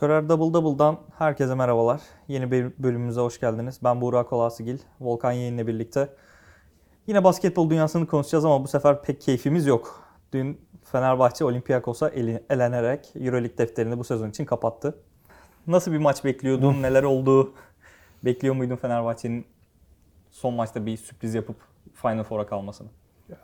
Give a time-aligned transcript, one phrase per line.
[0.00, 2.00] Skorer Double Double'dan herkese merhabalar.
[2.28, 3.80] Yeni bir bölümümüze hoş geldiniz.
[3.84, 6.08] Ben Buğra Kolasıgil, Volkan Yeğen'le birlikte.
[7.06, 10.02] Yine basketbol dünyasını konuşacağız ama bu sefer pek keyfimiz yok.
[10.32, 12.08] Dün Fenerbahçe Olympiakos'a
[12.50, 14.94] elenerek Euroleague defterini bu sezon için kapattı.
[15.66, 16.82] Nasıl bir maç bekliyordun?
[16.82, 17.52] Neler oldu?
[18.24, 19.44] Bekliyor muydun Fenerbahçe'nin
[20.30, 21.56] son maçta bir sürpriz yapıp
[21.94, 22.88] Final Four'a kalmasını?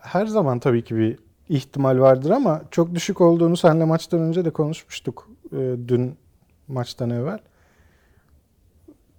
[0.00, 1.18] Her zaman tabii ki bir
[1.48, 5.57] ihtimal vardır ama çok düşük olduğunu seninle maçtan önce de konuşmuştuk e,
[5.88, 6.18] dün
[6.68, 7.38] maçtan evvel.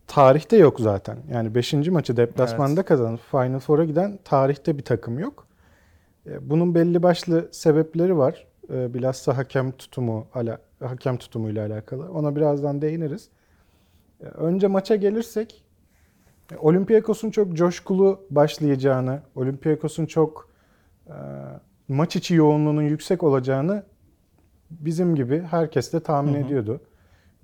[0.08, 1.18] Tarihte yok zaten.
[1.32, 1.74] Yani 5.
[1.74, 5.48] maçı deplasmanda kazanıp Final Four'a giden tarihte bir takım yok.
[6.28, 8.48] E, Bunun belli başlı sebepleri var.
[8.74, 12.12] E, Bilhassa hakem tutumu ala, hakem tutumuyla alakalı.
[12.12, 13.30] Ona birazdan değiniriz.
[14.22, 15.64] E, Önce maça gelirsek
[16.60, 20.50] Olympiakos'un çok coşkulu başlayacağını, Olympiakos'un çok
[21.08, 21.14] e,
[21.88, 23.84] maç içi yoğunluğunun yüksek olacağını
[24.72, 26.42] bizim gibi herkes de tahmin Hı hı.
[26.46, 26.82] ediyordu.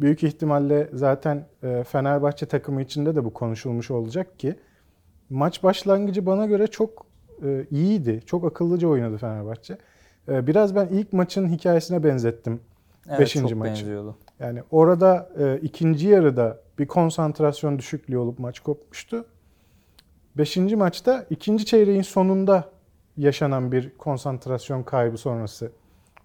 [0.04, 4.56] Büyük ihtimalle zaten e, Fenerbahçe takımı içinde de bu konuşulmuş olacak ki
[5.30, 7.06] maç başlangıcı bana göre çok
[7.44, 8.22] e, iyiydi.
[8.26, 9.78] Çok akıllıca oynadı Fenerbahçe.
[10.28, 12.60] E, biraz ben ilk maçın hikayesine benzettim.
[13.10, 13.72] Evet, Beşinci çok maçı.
[13.72, 14.16] benziyordu.
[14.40, 19.26] Yani orada e, ikinci yarıda bir konsantrasyon düşüklüğü olup maç kopmuştu.
[20.38, 22.70] Beşinci maçta ikinci çeyreğin sonunda
[23.18, 25.72] yaşanan bir konsantrasyon kaybı sonrası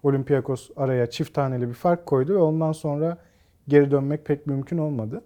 [0.03, 3.17] Olympiakos araya çift taneli bir fark koydu ve ondan sonra
[3.69, 5.21] geri dönmek pek mümkün olmadı.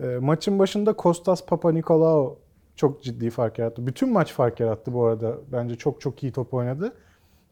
[0.00, 2.38] E, maçın başında Kostas Papanikolaou
[2.76, 3.86] çok ciddi fark yarattı.
[3.86, 5.34] Bütün maç fark yarattı bu arada.
[5.52, 6.92] Bence çok çok iyi top oynadı.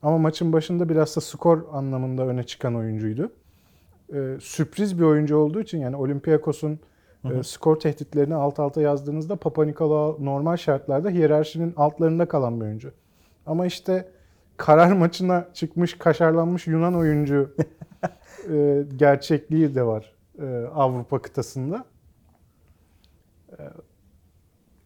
[0.02, 3.32] Ama maçın başında biraz da skor anlamında öne çıkan oyuncuydu
[4.12, 6.78] e, sürpriz bir oyuncu olduğu için yani Olympiakos'un
[7.22, 7.38] Hı hı.
[7.38, 12.92] e, skor tehditlerini alt alta yazdığınızda Papa Nikolaou normal şartlarda hiyerarşinin altlarında kalan bir oyuncu.
[13.46, 14.08] Ama işte
[14.56, 17.54] karar maçına çıkmış, kaşarlanmış Yunan oyuncu
[18.50, 20.12] e, gerçekliği de var
[20.74, 21.84] Avrupa kıtasında.
[23.58, 23.62] E,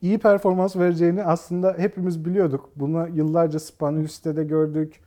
[0.03, 2.71] iyi performans vereceğini aslında hepimiz biliyorduk.
[2.77, 5.01] Bunu yıllarca Spanulis'te de gördük.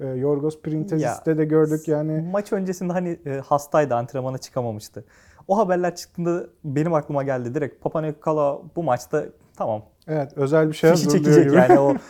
[0.00, 2.28] E, Yorgos Printezis'te de gördük yani.
[2.32, 5.04] Maç öncesinde hani e, hastaydı, antrenmana çıkamamıştı.
[5.48, 7.82] O haberler çıktığında benim aklıma geldi direkt.
[7.82, 9.24] Papanikolaou bu maçta
[9.56, 9.82] tamam.
[10.08, 11.56] Evet özel bir şey Fişi çekecek gibi.
[11.56, 11.94] yani o.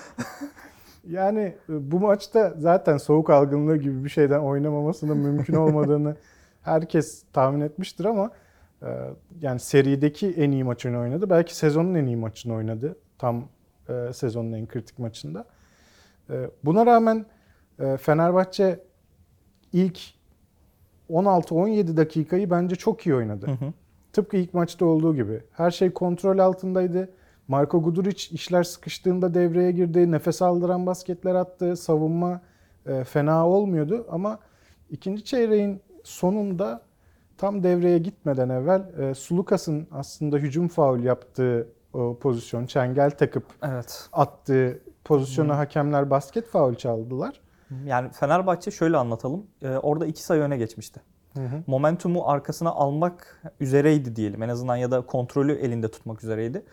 [1.10, 6.16] Yani e, bu maçta zaten soğuk algınlığı gibi bir şeyden oynamamasının mümkün olmadığını
[6.66, 8.30] herkes tahmin etmiştir ama
[8.82, 8.88] e,
[9.40, 11.30] yani serideki en iyi maçını oynadı.
[11.30, 12.96] Belki sezonun en iyi maçını oynadı.
[13.18, 13.48] Tam
[13.88, 15.44] e, sezonun en kritik maçında.
[16.30, 17.26] E, Buna rağmen
[17.78, 18.80] e, Fenerbahçe
[19.72, 19.98] ilk
[21.10, 23.46] 16-17 dakikayı bence çok iyi oynadı.
[23.46, 23.72] Hı hı.
[24.12, 25.42] Tıpkı ilk maçta olduğu gibi.
[25.52, 27.08] Her şey kontrol altındaydı.
[27.48, 30.12] Marko Guduric işler sıkıştığında devreye girdi.
[30.12, 31.76] Nefes aldıran basketler attı.
[31.76, 32.40] Savunma
[32.86, 34.38] e, fena olmuyordu ama
[34.90, 36.82] ikinci çeyreğin sonunda
[37.38, 44.08] tam devreye gitmeden evvel e, Sulukas'ın aslında hücum faul yaptığı o pozisyon, çengel takıp evet.
[44.12, 47.40] attığı pozisyona hakemler basket faul çaldılar.
[47.86, 49.46] Yani Fenerbahçe şöyle anlatalım.
[49.62, 51.00] E, orada iki sayı öne geçmişti.
[51.66, 54.42] Momentumu arkasına almak üzereydi diyelim.
[54.42, 56.64] En azından ya da kontrolü elinde tutmak üzereydi.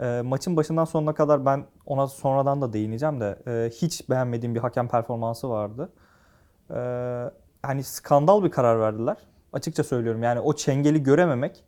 [0.00, 4.60] E, maçın başından sonuna kadar ben ona sonradan da değineceğim de e, hiç beğenmediğim bir
[4.60, 5.92] hakem performansı vardı.
[6.70, 6.76] E,
[7.62, 9.16] hani skandal bir karar verdiler.
[9.52, 11.64] Açıkça söylüyorum yani o çengeli görememek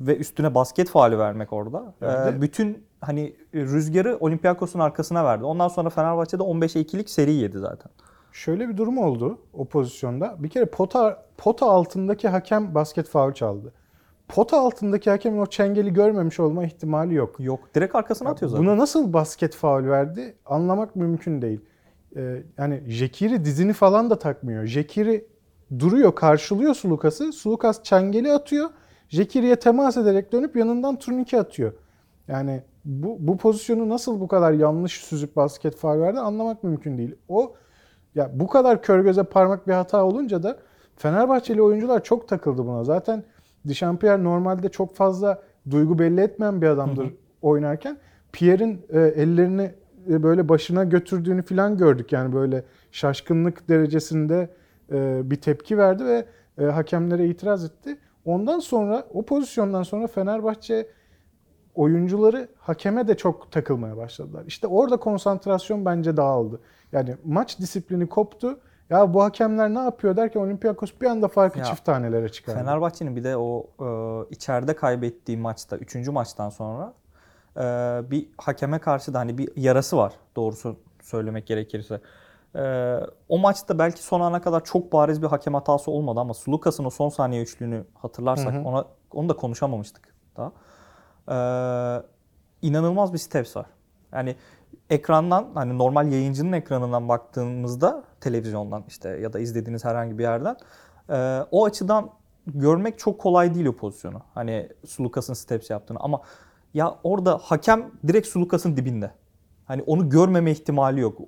[0.00, 1.94] ve üstüne basket faali vermek orada.
[2.00, 5.44] Ya bir e, de- bütün hani rüzgarı Olympiakos'un arkasına verdi.
[5.44, 7.92] Ondan sonra Fenerbahçe'de 15'e 2'lik seri yedi zaten.
[8.32, 10.36] Şöyle bir durum oldu o pozisyonda.
[10.38, 13.72] Bir kere pota pota altındaki hakem basket faul çaldı.
[14.28, 17.36] Pota altındaki hakemin o çengeli görmemiş olma ihtimali yok.
[17.40, 17.60] Yok.
[17.74, 18.66] Direkt arkasına atıyor zaten.
[18.66, 21.60] Buna nasıl basket faul verdi anlamak mümkün değil.
[22.16, 24.66] Ee, yani Jekiri dizini falan da takmıyor.
[24.66, 25.26] Jekiri
[25.78, 27.32] duruyor, karşılıyor Sulukas'ı.
[27.32, 28.70] Sulukas çengeli atıyor.
[29.08, 31.72] Jekiri'ye temas ederek dönüp yanından turnike atıyor.
[32.28, 37.14] Yani bu, bu pozisyonu nasıl bu kadar yanlış süzüp basket faul verdi anlamak mümkün değil.
[37.28, 37.54] O
[38.14, 40.58] ya bu kadar kör göze parmak bir hata olunca da
[40.96, 42.84] Fenerbahçeli oyuncular çok takıldı buna.
[42.84, 43.24] Zaten
[43.68, 47.12] Dişampierre normalde çok fazla duygu belli etmeyen bir adamdır Hı hı.
[47.42, 47.98] oynarken.
[48.32, 49.74] Pierre'in e, ellerini e,
[50.06, 52.12] böyle başına götürdüğünü falan gördük.
[52.12, 54.48] Yani böyle şaşkınlık derecesinde
[54.92, 56.24] e, bir tepki verdi ve
[56.58, 57.98] e, hakemlere itiraz etti.
[58.24, 60.86] Ondan sonra o pozisyondan sonra Fenerbahçe
[61.74, 64.44] oyuncuları hakeme de çok takılmaya başladılar.
[64.46, 66.60] İşte orada konsantrasyon bence dağıldı.
[66.92, 68.60] Yani maç disiplini koptu.
[68.90, 72.58] Ya bu hakemler ne yapıyor derken Olympiakos bir anda farkı Ya, çift tanelere çıkardı.
[72.58, 73.86] Fenerbahçe'nin bir de o e,
[74.30, 76.08] içeride kaybettiği maçta, 3.
[76.08, 77.01] maçtan sonra e,
[78.10, 82.00] bir hakeme karşı da hani bir yarası var doğrusu söylemek gerekirse.
[82.56, 86.84] Ee, o maçta belki son ana kadar çok bariz bir hakem hatası olmadı ama Sulukas'ın
[86.84, 88.64] o son saniye üçlüğünü hatırlarsak Hı hı.
[88.64, 90.52] ona onu da konuşamamıştık daha.
[91.28, 92.02] Ee,
[92.62, 93.66] inanılmaz bir steps var.
[94.12, 94.36] Yani
[94.90, 100.56] ekrandan hani normal yayıncının ekranından baktığımızda televizyondan işte ya da izlediğiniz herhangi bir yerden
[101.10, 102.10] e, o açıdan
[102.46, 104.20] görmek çok kolay değil o pozisyonu.
[104.34, 106.20] Hani Sulukas'ın steps yaptığını ama
[106.74, 109.10] ya orada hakem direkt Sulukas'ın dibinde.
[109.64, 111.18] Hani onu görmeme ihtimali yok.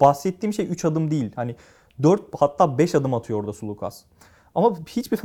[0.00, 1.32] Bahsettiğim şey 3 adım değil.
[1.36, 1.56] Hani
[2.02, 4.04] 4 hatta 5 adım atıyor orada Sulukas.
[4.54, 5.16] Ama hiçbir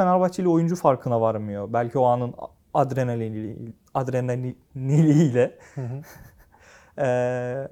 [0.46, 1.74] oyuncu farkına varmıyor.
[1.74, 2.34] Belki o anın
[2.74, 6.02] adrenalini, adrenaliniyle hı.
[7.02, 7.68] ee,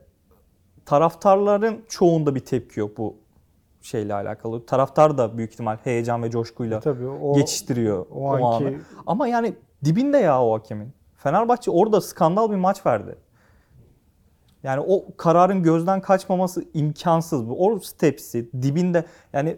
[0.86, 3.16] taraftarların çoğunda bir tepki yok bu
[3.82, 4.66] şeyle alakalı.
[4.66, 8.76] Taraftar da büyük ihtimal heyecan ve coşkuyla Tabii o geçiştiriyor o o, anki- anı.
[9.08, 9.54] Ama yani
[9.86, 10.94] dibinde ya o hakemin.
[11.26, 13.16] Fenerbahçe orada skandal bir maç verdi.
[14.64, 17.50] Yani o kararın gözden kaçmaması imkansız.
[17.50, 19.58] Bu O stepsi dibinde yani e,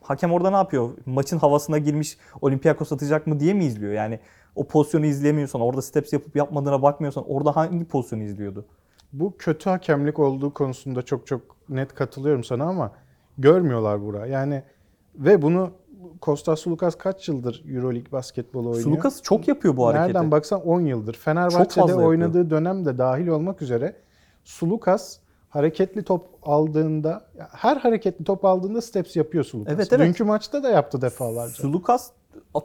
[0.00, 0.90] hakem orada ne yapıyor?
[1.06, 3.92] Maçın havasına girmiş Olympiakos atacak mı diye mi izliyor?
[3.92, 4.20] Yani
[4.56, 8.66] o pozisyonu izleyemiyorsan, orada steps yapıp yapmadığına bakmıyorsan orada hangi pozisyonu izliyordu?
[9.12, 12.92] Bu kötü hakemlik olduğu konusunda çok çok net katılıyorum sana ama
[13.38, 14.26] görmüyorlar bura.
[14.26, 14.62] Yani
[15.14, 15.70] ve bunu
[16.20, 18.84] Kostas Sulukas kaç yıldır EuroLeague basketbolu oynuyor?
[18.84, 20.08] Sulukas çok yapıyor bu hareketi.
[20.08, 21.14] Nereden baksan 10 yıldır.
[21.14, 22.08] Fenerbahçe'de yapıyor.
[22.08, 23.96] oynadığı dönemde dahil olmak üzere
[24.44, 25.18] Sulukas
[25.48, 29.74] hareketli top aldığında her hareketli top aldığında steps yapıyor Sulukas.
[29.74, 30.06] Evet, evet.
[30.06, 31.54] Dünkü maçta da yaptı defalarca.
[31.54, 32.10] Sulukas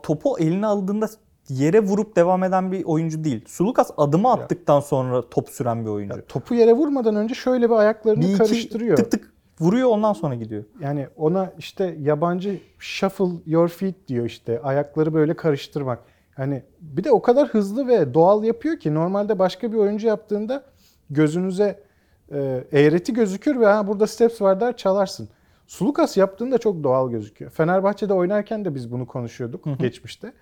[0.03, 1.09] topu eline aldığında
[1.49, 3.45] yere vurup devam eden bir oyuncu değil.
[3.47, 6.15] Sulukas adımı attıktan sonra top süren bir oyuncu.
[6.15, 8.97] Ya topu yere vurmadan önce şöyle bir ayaklarını bir karıştırıyor.
[8.97, 10.63] tık tık vuruyor ondan sonra gidiyor.
[10.79, 14.61] Yani ona işte yabancı shuffle your feet diyor işte.
[14.61, 15.99] Ayakları böyle karıştırmak.
[16.35, 20.63] Hani bir de o kadar hızlı ve doğal yapıyor ki normalde başka bir oyuncu yaptığında
[21.09, 21.83] gözünüze
[22.31, 25.29] e, eğreti gözükür ve ha burada steps var der çalarsın.
[25.67, 27.51] Sulukas yaptığında çok doğal gözüküyor.
[27.51, 30.33] Fenerbahçe'de oynarken de biz bunu konuşuyorduk geçmişte.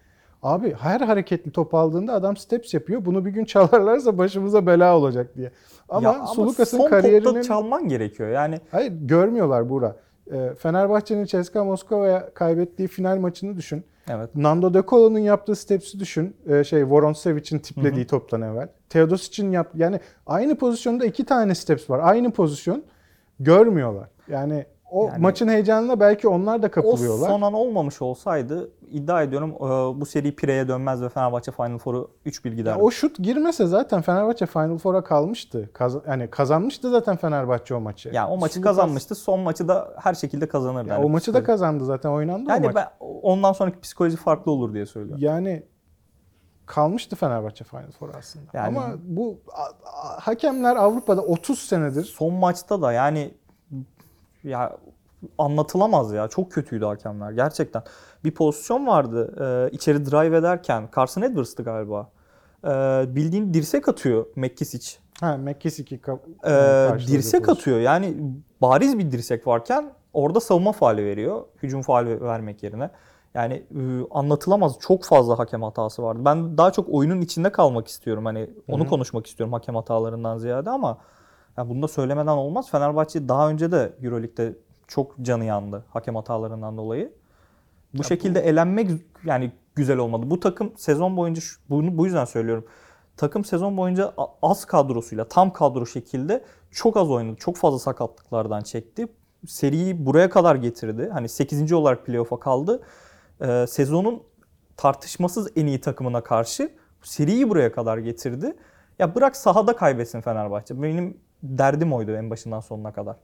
[0.44, 3.06] Abi her hareketli top aldığında adam steps yapıyor.
[3.06, 5.52] Bunu bir gün çalarlarsa başımıza bela olacak diye.
[5.90, 8.30] Ama, Ya Sulukas'ın kariyerinin çalman gerekiyor.
[8.30, 9.96] Yani Hayır görmüyorlar Buğra.
[10.32, 13.84] Ee, Fenerbahçe'nin CSKA Moskova'ya kaybettiği final maçını düşün.
[14.10, 14.36] evet.
[14.36, 16.36] Nando De Colo'nun yaptığı steps'i düşün.
[16.50, 18.68] Ee, şey Voronsevic'in tiplediği toptan evvel.
[18.90, 22.00] Teodosic'in yap yani aynı pozisyonda iki tane steps var.
[22.04, 22.84] Aynı pozisyon.
[23.40, 24.08] Görmüyorlar.
[24.28, 27.28] Yani o Yani- maçın heyecanına belki onlar da O kapılıyorlar.
[27.30, 32.12] son an olmamış olsaydı iddia ediyorum e, bu seri Pire'ye dönmez ve Fenerbahçe Final Four'u
[32.26, 32.82] 3-1 Ya giderdi.
[32.82, 35.70] o şut girmese zaten Fenerbahçe Final Four'a kalmıştı.
[35.74, 38.10] Kaz- yani kazanmıştı zaten Fenerbahçe o maçı.
[38.14, 39.16] yani o maçı Sulukas- kazanmıştı.
[39.16, 40.90] Son maçı da her şekilde kazanırdı.
[40.90, 42.76] Ya Yani o maçı da kazandı zaten oynandı o Yani maç.
[42.76, 45.24] ben ondan sonraki psikoloji farklı olur diye söylüyorum.
[45.24, 45.64] Yani
[46.66, 48.46] kalmıştı Fenerbahçe Final Four aslında.
[48.54, 49.38] Yani- Ama bu
[50.20, 53.34] hakemler Avrupa'da 30 senedir Son maçta da yani
[54.48, 54.78] ya
[55.38, 56.28] anlatılamaz ya.
[56.28, 57.84] Çok kötüydü hakemler gerçekten.
[58.24, 59.34] Bir pozisyon vardı.
[59.42, 62.10] Ee, içeri drive ederken Carson Edwards'tı galiba.
[62.66, 62.70] Ee,
[63.16, 65.00] bildiğin dirsek atıyor McKissick.
[65.22, 65.38] ha
[66.44, 67.56] Ee, karşıladı dirsek pozisyon.
[67.56, 67.80] atıyor.
[67.80, 68.18] Yani
[68.62, 71.42] bariz bir dirsek varken orada savunma faali veriyor.
[71.64, 72.90] Hücum faali vermek yerine.
[73.34, 74.76] Yani e, anlatılamaz.
[74.80, 76.20] Çok fazla hakem hatası vardı.
[76.26, 78.26] Ben daha çok oyunun içinde kalmak istiyorum.
[78.26, 78.90] Hani onu Hı hı.
[78.90, 80.98] konuşmak istiyorum hakem hatalarından ziyade ama
[81.58, 82.70] ya bunu da söylemeden olmaz.
[82.72, 84.56] Fenerbahçe daha önce de EuroLeague'de
[84.88, 87.14] çok canı yandı hakem hatalarından dolayı.
[87.94, 88.90] Bu Ya şekilde elenmek
[89.26, 90.30] yani güzel olmadı.
[90.30, 92.66] Bu takım sezon boyunca bunu bu yüzden söylüyorum.
[93.18, 97.36] Takım sezon boyunca az kadrosuyla tam kadro şekilde çok az oynadı.
[97.40, 99.08] Çok fazla sakatlıklardan çekti.
[99.48, 101.10] Seriyi buraya kadar getirdi.
[101.14, 101.74] Hani 8.
[101.74, 102.82] olarak playoff'a kaldı.
[103.42, 104.24] Ee, sezonun
[104.78, 106.72] tartışmasız en iyi takımına karşı
[107.04, 108.56] seriyi buraya kadar getirdi.
[109.00, 110.82] Ya bırak sahada kaybetsin Fenerbahçe.
[110.82, 113.16] Benim derdim oydu en başından sonuna kadar.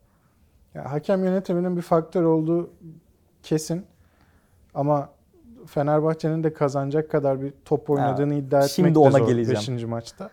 [0.74, 2.70] Ya hakem yönetiminin bir faktör olduğu
[3.44, 3.86] kesin.
[4.74, 5.10] Ama
[5.68, 9.78] Fenerbahçe'nin de kazanacak kadar bir top oynadığını iddia etmek şimdi de ona zor geleceğim.
[9.78, 9.84] 5.
[9.84, 10.30] maçta.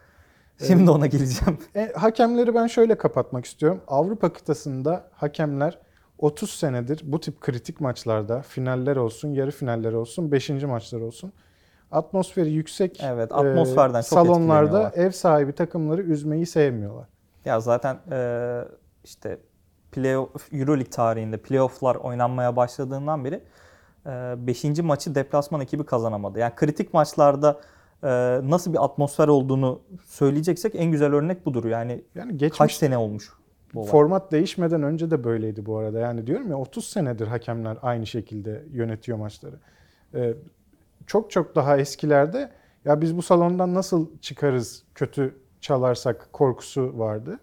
[0.66, 1.58] Şimdi ona geleceğim.
[1.74, 3.80] E, hakemleri ben şöyle kapatmak istiyorum.
[3.88, 5.78] Avrupa kıtasında hakemler
[6.18, 10.50] 30 senedir bu tip kritik maçlarda finaller olsun, yarı finaller olsun, 5.
[10.50, 11.32] maçlar olsun
[11.92, 17.08] atmosferi yüksek Evet, e, atmosferden çok salonlarda ev sahibi takımları üzmeyi sevmiyorlar.
[17.44, 18.64] Ya zaten eee,
[19.04, 19.38] işte
[19.92, 23.40] playoff, Euroleague tarihinde playofflar oynanmaya başladığından beri
[24.46, 24.82] 5.
[24.82, 26.38] maçı deplasman ekibi kazanamadı.
[26.38, 27.60] Yani kritik maçlarda
[28.04, 31.64] eee, nasıl bir atmosfer olduğunu söyleyeceksek en güzel örnek budur.
[31.64, 33.32] Yani Yani geçmiş kaç sene olmuş
[33.74, 33.90] bu olay.
[33.90, 35.98] Format değişmeden önce de böyleydi bu arada.
[35.98, 39.56] Yani diyorum ya 30 senedir hakemler aynı şekilde yönetiyor maçları.
[40.14, 40.34] Ee,
[41.06, 42.50] çok çok daha eskilerde
[42.84, 47.38] ya biz bu salondan nasıl çıkarız kötü çalarsak korkusu vardı.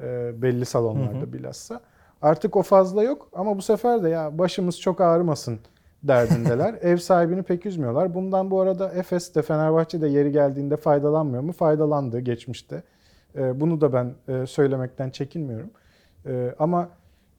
[0.00, 1.32] Ee, belli salonlarda Hı hı.
[1.32, 1.80] bilhassa.
[2.22, 5.58] Artık o fazla yok ama bu sefer de ya başımız çok ağrımasın
[6.02, 6.74] derdindeler.
[6.82, 8.14] Ev sahibini pek üzmüyorlar.
[8.14, 11.52] Bundan bu arada Efes de Fenerbahçe de yeri geldiğinde faydalanmıyor mu?
[11.52, 12.82] Faydalandı geçmişte.
[13.36, 15.70] Ee, bunu da ben e, söylemekten çekinmiyorum.
[16.26, 16.88] Ee, ama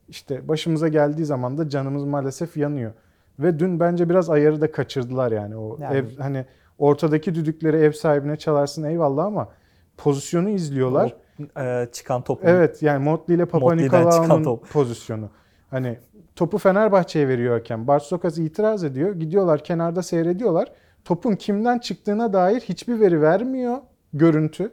[0.08, 2.92] işte başımıza geldiği zaman da canımız maalesef yanıyor.
[3.38, 5.56] Ve dün bence biraz ayarı da kaçırdılar yani.
[5.56, 6.44] O Yani- ev hani
[6.78, 9.48] ortadaki düdükleri ev sahibine çalarsın eyvallah ama
[9.96, 11.16] pozisyonu izliyorlar.
[11.56, 12.40] O, e, çıkan top.
[12.42, 15.30] Evet yani Motley ile Papa Nikolaou'nun pozisyonu.
[15.70, 15.98] Hani
[16.36, 17.86] topu Fenerbahçe'ye veriyor hakem.
[17.86, 19.14] Barsokas itiraz ediyor.
[19.14, 20.72] Gidiyorlar kenarda seyrediyorlar.
[21.04, 23.78] Topun kimden çıktığına dair hiçbir veri vermiyor
[24.12, 24.72] görüntü.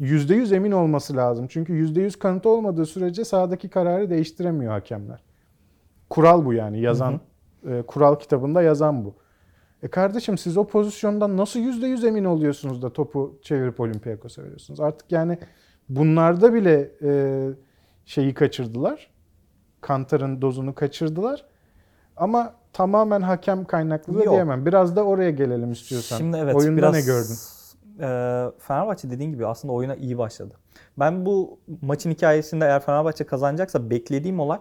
[0.00, 1.46] %100 emin olması lazım.
[1.48, 5.22] Çünkü %100 kanıt olmadığı sürece sahadaki kararı değiştiremiyor hakemler.
[6.10, 7.20] Kural bu yani yazan
[7.68, 9.14] e, kural kitabında yazan bu.
[9.82, 14.80] E kardeşim siz o pozisyondan nasıl %100 emin oluyorsunuz da topu çevirip Olympiakos'a veriyorsunuz?
[14.80, 15.38] Artık yani
[15.88, 17.42] bunlarda bile e,
[18.04, 19.10] şeyi kaçırdılar.
[19.80, 21.44] Kantar'ın dozunu kaçırdılar.
[22.16, 24.34] Ama tamamen hakem kaynaklı da Yok.
[24.34, 24.66] diyemem.
[24.66, 26.16] Biraz da oraya gelelim istiyorsan.
[26.18, 27.34] Şimdi evet Oyunda biraz ne gördün?
[28.00, 28.06] e,
[28.58, 30.54] Fenerbahçe dediğin gibi aslında oyuna iyi başladı.
[30.98, 34.58] Ben bu maçın hikayesinde eğer Fenerbahçe kazanacaksa beklediğim olay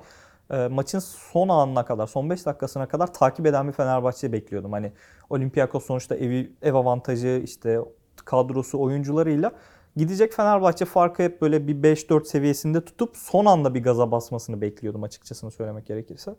[0.52, 4.72] e, maçın son anına kadar, son 5 dakikasına kadar takip eden bir Fenerbahçe bekliyordum.
[4.72, 4.92] Hani
[5.30, 7.80] Olympiakos sonuçta evi, ev avantajı işte
[8.26, 9.52] kadrosu oyuncularıyla
[9.96, 15.04] gidecek Fenerbahçe farkı hep böyle bir 5-4 seviyesinde tutup son anda bir gaza basmasını bekliyordum
[15.04, 16.36] açıkçasını söylemek gerekirse.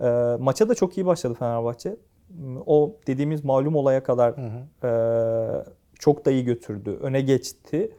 [0.00, 1.96] E, maça da çok iyi başladı Fenerbahçe.
[2.66, 4.86] O dediğimiz malum olaya kadar Hı hı.
[4.86, 5.64] ee,
[5.98, 6.98] çok da iyi götürdü.
[7.02, 7.92] Öne geçti.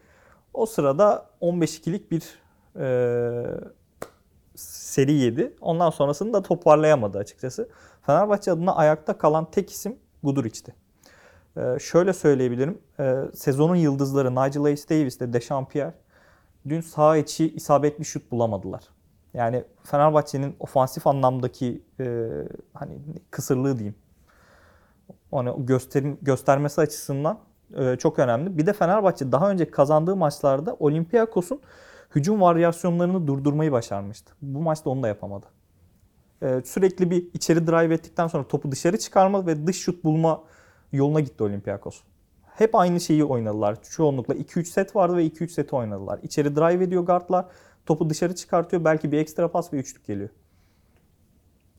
[0.54, 2.24] O sırada 15-2'lik bir
[2.80, 2.86] e,
[4.56, 5.54] seri yedi.
[5.62, 7.70] Ondan sonrasını da toparlayamadı açıkçası.
[8.06, 10.76] Fenerbahçe adına ayakta kalan tek isim Guduric'ti.
[11.58, 12.78] Ee, şöyle söyleyebilirim.
[13.00, 15.94] Ee, sezonun yıldızları Nigel Hayes-Davis ile Dechampierre
[16.70, 18.84] dün saha içi isabetli şut bulamadılar.
[19.34, 22.30] Yani Fenerbahçe'nin ofansif anlamdaki e,
[22.74, 23.00] hani
[23.32, 23.96] kısırlığı diyeyim.
[25.32, 27.40] Onu gösterim, göstermesi açısından
[27.78, 28.58] e, çok önemli.
[28.58, 31.62] Bir de Fenerbahçe daha önce kazandığı maçlarda Olympiakos'un
[32.16, 34.34] hücum varyasyonlarını durdurmayı başarmıştı.
[34.42, 35.46] Bu maçta onu da yapamadı.
[36.42, 40.44] E, sürekli bir içeri drive ettikten sonra topu dışarı çıkarma ve dış şut bulma
[40.92, 42.02] yoluna gitti Olympiakos.
[42.56, 43.84] Hep aynı şeyi oynadılar.
[43.84, 46.20] Çoğunlukla 2-3 set vardı ve 2-3 seti oynadılar.
[46.24, 47.46] İçeri drive ediyor guardlar.
[47.86, 48.86] Topu dışarı çıkartıyor.
[48.86, 50.30] Belki bir ekstra pas ve üçlük geliyor.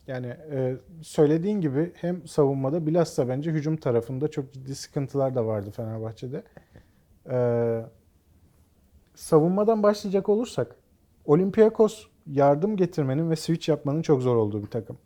[0.07, 5.71] Yani e, söylediğin gibi hem savunmada bilhassa bence hücum tarafında çok ciddi sıkıntılar da vardı
[5.71, 6.43] Fenerbahçe'de.
[7.29, 7.37] E,
[9.17, 10.75] savunmadan başlayacak olursak
[11.25, 14.97] Olympiakos yardım getirmenin ve switch yapmanın çok zor olduğu bir takım.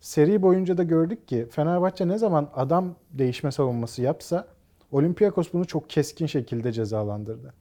[0.00, 4.46] Seri boyunca da gördük ki Fenerbahçe ne zaman adam değişme savunması yapsa
[4.92, 7.54] Olympiakos bunu çok keskin şekilde cezalandırdı.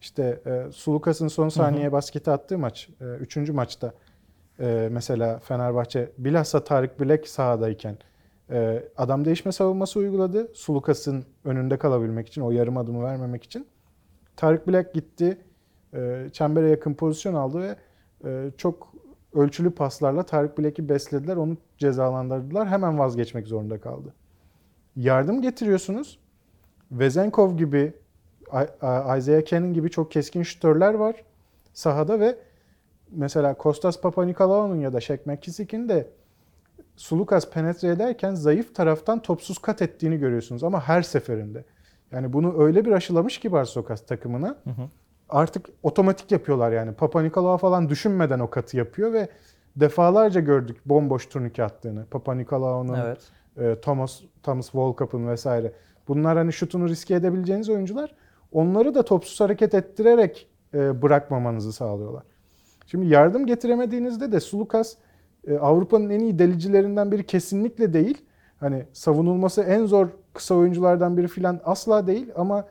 [0.00, 3.92] İşte e, Sulukas'ın son saniye basketi attığı maç, e, üçüncü maçta
[4.60, 7.98] e, mesela Fenerbahçe bilhassa Tarık Bilek sahadayken
[8.50, 10.50] e, adam değişme savunması uyguladı.
[10.54, 13.66] Sulukas'ın önünde kalabilmek için, o yarım adımı vermemek için.
[14.38, 15.38] Tarık Bilek gitti,
[15.94, 17.76] e, çembere yakın pozisyon aldı ve
[18.24, 18.92] e, çok
[19.34, 22.68] ölçülü paslarla Tarık Bilek'i beslediler, onu cezalandırdılar.
[22.68, 24.14] Hemen vazgeçmek zorunda kaldı.
[24.96, 26.18] Yardım getiriyorsunuz.
[26.92, 27.92] Vezenkov gibi,
[29.18, 31.24] Isaiah Cannon gibi çok keskin şütörler var
[31.72, 32.38] sahada ve
[33.10, 36.10] mesela Kostas Papanikolaou'nun ya da Shaq McKissick'in de
[36.96, 41.64] Sulukas penetre ederken zayıf taraftan topsuz kat ettiğini görüyorsunuz ama her seferinde.
[42.12, 44.56] Yani bunu öyle bir aşılamış ki Barsokas takımına.
[45.28, 46.92] Artık otomatik yapıyorlar yani.
[46.92, 49.28] Papanikolaou falan düşünmeden o katı yapıyor ve
[49.76, 52.06] defalarca gördük bomboş turnike attığını.
[52.10, 53.18] Papanikolaou'nun, Evet.
[53.56, 55.72] e, Thomas Thomas Volkap'ın vesaire.
[56.08, 58.14] Bunlar hani şutunu riske edebileceğiniz oyuncular.
[58.52, 62.22] Onları da topsuz hareket ettirerek e, bırakmamanızı sağlıyorlar.
[62.86, 64.94] Şimdi yardım getiremediğinizde de Sulukas
[65.46, 68.24] e, Avrupa'nın en iyi delicilerinden biri kesinlikle değil.
[68.60, 72.64] Hani savunulması en zor kısa oyunculardan biri filan asla değil ama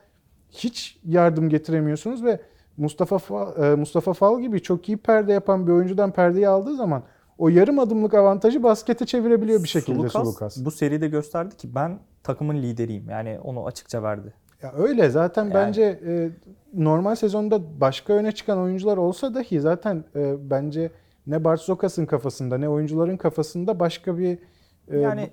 [0.50, 2.40] hiç yardım getiremiyorsunuz ve
[2.76, 7.02] Mustafa Fa- e, Mustafa Fal gibi çok iyi perde yapan bir oyuncudan perdeyi aldığı zaman
[7.38, 10.64] o yarım adımlık avantajı baskete çevirebiliyor bir şekilde Sulukas, Sulukas.
[10.64, 13.08] bu seride gösterdi ki ben takımın lideriyim.
[13.10, 14.34] Yani onu açıkça verdi.
[14.62, 16.30] Ya öyle zaten Yani- bence e,
[16.74, 20.90] normal sezonda başka öne çıkan oyuncular olsa dahi zaten e, bence
[21.26, 24.38] ne Bartzokas'ın kafasında ne oyuncuların kafasında başka bir
[24.88, 25.30] e, Yani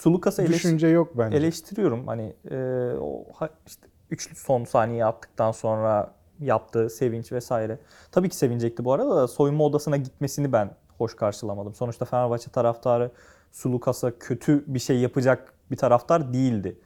[0.00, 1.36] Sulukas'ı eleş- düşünce yok bence.
[1.36, 2.06] eleştiriyorum.
[2.06, 2.56] Hani e,
[3.00, 3.24] o
[3.66, 7.78] işte üçlü son saniye attıktan sonra yaptığı sevinç vesaire.
[8.12, 11.74] Tabii ki sevinecekti bu arada da soyunma odasına gitmesini ben hoş karşılamadım.
[11.74, 13.10] Sonuçta Fenerbahçe taraftarı
[13.52, 16.78] Sulukas'a kötü bir şey yapacak bir taraftar değildi.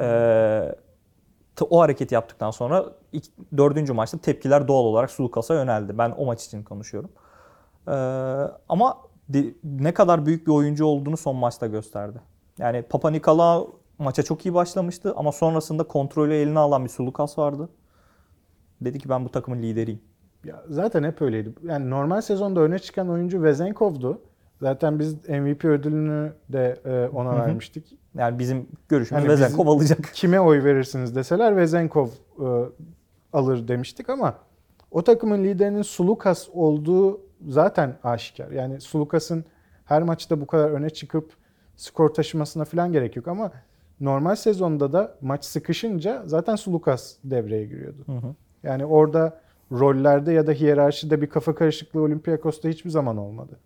[0.00, 0.74] Ee,
[1.70, 3.24] o hareketi yaptıktan sonra ilk,
[3.56, 5.98] dördüncü maçta tepkiler doğal olarak Sulukas'a yöneldi.
[5.98, 7.10] Ben o maç için konuşuyorum.
[7.88, 7.92] Ee,
[8.68, 8.98] ama
[9.64, 12.20] ne kadar büyük bir oyuncu olduğunu son maçta gösterdi.
[12.58, 17.68] Yani Papa Nikolaou maça çok iyi başlamıştı ama sonrasında kontrolü eline alan bir Sulukas vardı.
[18.80, 20.00] Dedi ki ben bu takımın lideriyim.
[20.44, 21.54] Ya zaten hep öyleydi.
[21.62, 24.20] Yani normal sezonda öne çıkan oyuncu Vezenkov'du.
[24.60, 27.98] Zaten biz MVP ödülünü de e, ona vermiştik.
[28.14, 30.10] Yani bizim görüşümüz Yani Vezenkov alacak.
[30.14, 32.46] Kime oy verirsiniz deseler Vezenkov e,
[33.32, 34.34] alır demiştik ama
[34.94, 38.50] o takımın liderinin Sulukas olduğu zaten aşikar.
[38.50, 39.44] Yani Sulukas'ın
[39.84, 41.32] her maçta bu kadar öne çıkıp
[41.76, 43.52] skor taşımasına falan gerek yok ama
[44.00, 48.02] normal sezonda da maç sıkışınca zaten Sulukas devreye giriyordu.
[48.06, 48.34] Hı hı.
[48.62, 49.40] Yani orada
[49.72, 53.56] rollerde ya da hiyerarşide bir kafa karışıklığı Olympiakos'ta hiçbir zaman olmadı.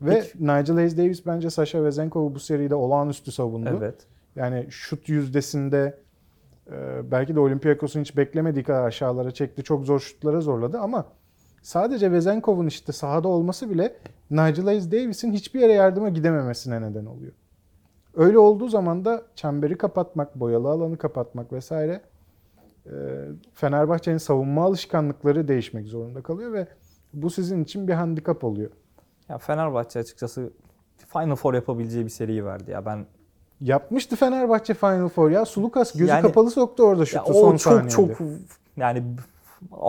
[0.00, 0.44] Ve Peki.
[0.44, 3.70] Nigel Hayes Davis bence Sasha Vezenkov'u bu seride olağanüstü savundu.
[3.78, 4.06] Evet.
[4.36, 5.98] Yani şut yüzdesinde
[7.10, 9.62] belki de Olympiakos'un hiç beklemediği kadar aşağılara çekti.
[9.62, 11.04] Çok zor şutlara zorladı ama
[11.62, 13.96] sadece Vezenkov'un işte sahada olması bile
[14.30, 17.32] Nigel Hayes Davis'in hiçbir yere yardıma gidememesine neden oluyor.
[18.14, 22.00] Öyle olduğu zaman da çemberi kapatmak, boyalı alanı kapatmak vesaire
[22.86, 22.92] e,
[23.54, 26.66] Fenerbahçe'nin savunma alışkanlıkları değişmek zorunda kalıyor ve
[27.12, 28.70] bu sizin için bir handikap oluyor.
[29.28, 30.52] Ya Fenerbahçe açıkçası
[30.96, 32.86] Final Four yapabileceği bir seriyi verdi ya.
[32.86, 33.06] Ben
[33.62, 35.44] Yapmıştı Fenerbahçe Final Four ya.
[35.44, 37.88] Sulukas gözü Yani- kapalı soktu orada ya şutu o son çok saniyede.
[37.88, 38.10] çok
[38.76, 39.02] yani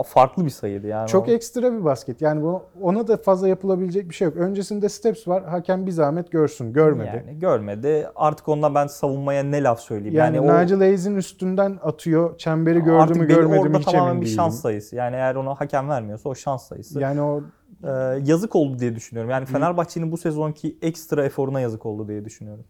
[0.06, 1.08] farklı bir sayıydı yani.
[1.08, 1.32] Çok o.
[1.32, 2.22] ekstra bir basket.
[2.22, 4.38] Yani bu, ona da fazla yapılabilecek bir şey yok.
[4.38, 5.44] Öncesinde steps var.
[5.44, 6.74] Hakem bir zahmet görsün.
[6.74, 7.24] Görmedi.
[7.28, 8.08] Yani görmedi.
[8.16, 10.16] Artık ondan ben savunmaya ne laf söyleyeyim.
[10.18, 12.38] Yani, Yani, o Nigel Hayes'in üstünden atıyor.
[12.38, 14.36] Çemberi gördü artık mü görmedi mi hiç tamamen emin bir değilim.
[14.36, 14.96] şans sayısı.
[14.96, 17.00] Yani eğer onu hakem vermiyorsa o şans sayısı.
[17.00, 17.42] Yani o
[17.84, 17.90] Ee,
[18.26, 19.32] yazık oldu diye düşünüyorum.
[19.32, 22.66] Yani Fenerbahçe'nin bu sezonki ekstra eforuna yazık oldu diye düşünüyorum.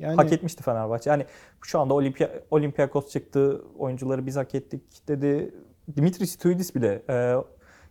[0.00, 1.10] Yani Hak etmişti Fenerbahçe.
[1.10, 1.24] Yani
[1.62, 5.54] şu anda Olimpia, Olympiakos çıktı, oyuncuları biz hak ettik dedi.
[5.96, 7.34] Dimitris Ituidis bile e,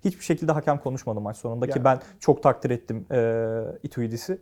[0.06, 1.84] hiçbir şekilde hakem konuşmadı maç sonunda ki Ya.
[1.86, 4.40] ben çok takdir ettim e, Ituidis'i.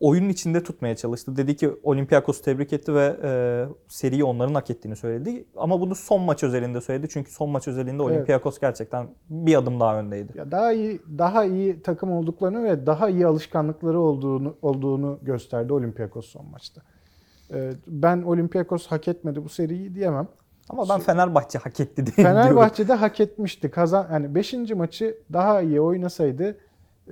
[0.00, 1.36] Oyunun içinde tutmaya çalıştı.
[1.36, 3.30] Dedi ki Olympiakos'u tebrik etti ve e,
[3.88, 5.44] seriyi onların hak ettiğini söyledi.
[5.56, 7.08] Ama bunu son maç özelinde söyledi.
[7.10, 8.12] Çünkü son maç özelinde Evet.
[8.12, 10.32] Olympiakos gerçekten bir adım daha öndeydi.
[10.38, 16.26] ya daha iyi daha iyi takım olduklarını ve daha iyi alışkanlıkları olduğunu olduğunu gösterdi Olympiakos
[16.26, 16.82] son maçta.
[17.54, 20.28] Ee, ben Olympiakos hak etmedi bu seriyi diyemem.
[20.68, 22.34] Ama ben Fenerbahçe hak etti diye diyorum.
[22.42, 23.70] Fenerbahçe de hak etmişti.
[23.70, 24.54] Kazan yani 5.
[24.74, 26.56] maçı daha iyi oynasaydı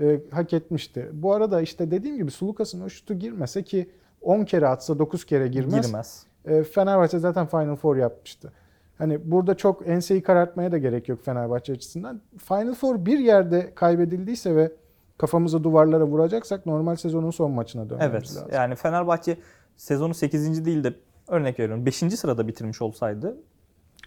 [0.00, 1.11] e, hak etmişti.
[1.12, 5.48] Bu arada işte dediğim gibi Sulukas'ın o şutu girmese ki 10 kere atsa 9 kere
[5.48, 5.87] girmez.
[5.87, 6.26] girmez.
[6.44, 8.52] E, Fenerbahçe zaten Final Four yapmıştı.
[8.98, 12.20] Hani burada çok enseyi karartmaya da gerek yok Fenerbahçe açısından.
[12.38, 14.72] Final Four bir yerde kaybedildiyse ve
[15.18, 18.22] kafamızı duvarlara vuracaksak normal sezonun son maçına dönmemiz Evet.
[18.22, 18.48] lazım.
[18.52, 19.37] Yani Fenerbahçe
[19.76, 20.64] sezonu 8.
[20.64, 20.94] değil de
[21.28, 21.94] örnek veriyorum 5.
[21.96, 23.37] sırada bitirmiş olsaydı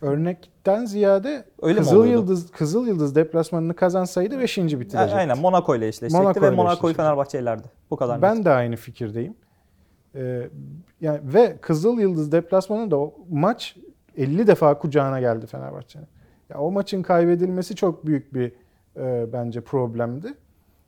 [0.02, 2.06] Örnekten ziyade Öyle Kızıl?
[2.06, 4.58] Yıldız Kızıl Yıldız deplasmanını kazansaydı 5.
[4.58, 4.98] bitirecekti.
[4.98, 6.94] aynen Monaco ile eşleşecekti Monaco ve Monaco'yu.
[6.94, 7.68] Fenerbahçe elerdi.
[7.92, 8.22] Bu kadar.
[8.22, 8.46] Ben net.
[8.46, 9.36] de aynı fikirdeyim.
[10.16, 10.50] Ee,
[11.02, 13.76] yani ve Kızıl Yıldız deplasmanı da o maç
[14.18, 16.08] 50 defa kucağına geldi Fenerbahçe'nin.
[16.50, 18.52] Ya o maçın kaybedilmesi çok büyük bir
[18.98, 20.34] e, bence problemdi.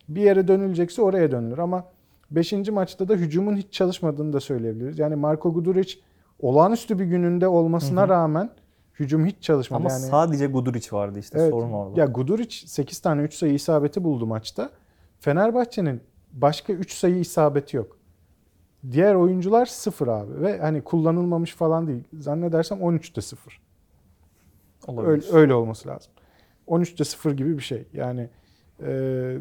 [0.09, 1.85] Bir yere dönülecekse oraya dönülür ama
[2.31, 2.53] 5.
[2.53, 4.99] maçta da hücumun hiç çalışmadığını da söyleyebiliriz.
[4.99, 5.93] Yani Marko Guduric
[6.39, 8.09] olağanüstü bir gününde olmasına Hı hı.
[8.09, 8.49] rağmen
[9.01, 9.81] hücum hiç çalışmadı.
[9.81, 11.49] Ama yani, sadece Guduric vardı işte Evet.
[11.49, 11.99] sorun orada.
[11.99, 14.69] Ya Guduric 8 tane 3 sayı isabeti buldu maçta.
[15.19, 16.01] Fenerbahçe'nin
[16.33, 17.97] başka 3 sayı isabeti yok.
[18.91, 22.03] Diğer oyuncular 0 abi ve hani kullanılmamış falan değil.
[22.19, 23.61] Zannedersem 13'te 0.
[24.87, 25.11] Olabilir.
[25.11, 26.11] Öyle, öyle olması lazım.
[26.67, 27.87] 13'te 0 gibi bir şey.
[27.93, 28.29] Yani
[28.83, 29.37] e,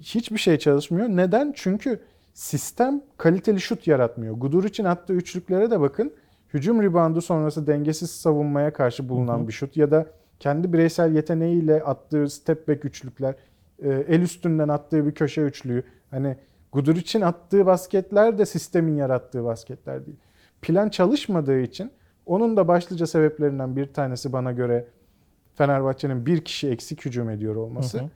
[0.00, 1.08] hiçbir şey çalışmıyor.
[1.08, 1.52] Neden?
[1.56, 2.00] Çünkü
[2.34, 4.34] sistem kaliteli şut yaratmıyor.
[4.34, 6.12] Guduric'in attığı üçlüklere de bakın.
[6.54, 9.48] Hücum reboundu sonrası dengesiz savunmaya karşı bulunan Hı hı.
[9.48, 10.06] bir şut ya da
[10.40, 13.34] kendi bireysel yeteneğiyle attığı step back üçlükler,
[13.82, 15.84] e, el üstünden attığı bir köşe üçlüğü.
[16.10, 16.36] Hani
[16.72, 20.16] Guduric'in attığı basketler de sistemin yarattığı basketler değil.
[20.62, 21.90] Plan çalışmadığı için
[22.26, 24.86] onun da başlıca sebeplerinden bir tanesi bana göre
[25.54, 27.98] Fenerbahçe'nin bir kişi eksik hücum ediyor olması.
[27.98, 28.08] Hı hı.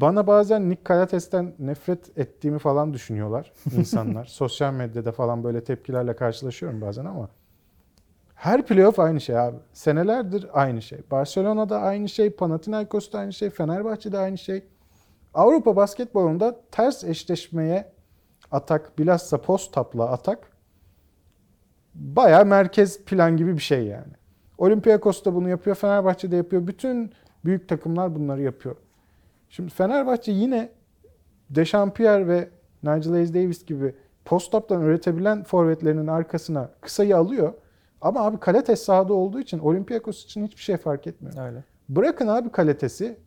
[0.00, 4.24] Bana bazen Nick Kalates'ten nefret ettiğimi falan düşünüyorlar insanlar.
[4.28, 7.28] Sosyal medyada falan böyle tepkilerle karşılaşıyorum bazen ama
[8.34, 9.56] her playoff aynı şey abi.
[9.72, 10.98] Senelerdir aynı şey.
[11.10, 14.64] Barcelona'da aynı şey, Panathinaikos'ta aynı şey, Fenerbahçe'de aynı şey.
[15.34, 17.92] Avrupa basketbolunda ters eşleşmeye
[18.50, 20.38] atak, bilhassa post tapla atak
[21.94, 24.12] baya merkez plan gibi bir şey yani.
[24.58, 26.66] Olympiakos da bunu yapıyor, Fenerbahçe de yapıyor.
[26.66, 27.12] Bütün
[27.44, 28.76] büyük takımlar bunları yapıyor.
[29.48, 30.68] Şimdi Fenerbahçe yine
[31.50, 32.48] Dechampierre ve
[32.82, 37.52] Nigel Hayes Davis gibi post-up'tan üretebilen forvetlerinin arkasına kısayı alıyor.
[38.00, 41.46] Ama abi Kalates sahada olduğu için Olympiakos için hiçbir şey fark etmiyor.
[41.46, 41.64] Öyle.
[41.88, 43.18] Bırakın abi Kalates'i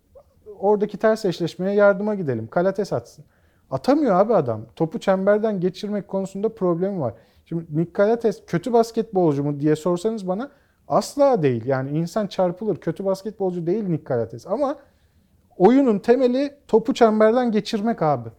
[0.60, 2.48] oradaki ters eşleşmeye yardıma gidelim.
[2.48, 3.26] Kalates atsın.
[3.72, 4.62] Atamıyor abi adam.
[4.76, 7.14] Topu çemberden geçirmek konusunda problemi var.
[7.46, 10.52] Şimdi Nick Kalates kötü basketbolcu mu diye sorsanız bana
[10.88, 11.66] asla değil.
[11.66, 12.78] Yani insan çarpılır.
[12.78, 14.48] Kötü basketbolcu değil Nick Kalates.
[14.48, 14.76] Ama
[15.60, 18.30] oyunun temeli topu çemberden geçirmek abi.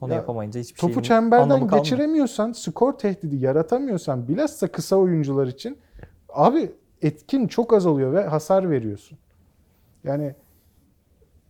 [0.00, 5.78] Onu Ya, yapamayınca hiçbir Topu şeyin çemberden geçiremiyorsan, skor tehdidi yaratamıyorsan, bilhassa kısa oyuncular için
[6.28, 9.18] abi etkin çok azalıyor ve hasar veriyorsun.
[10.04, 10.34] Yani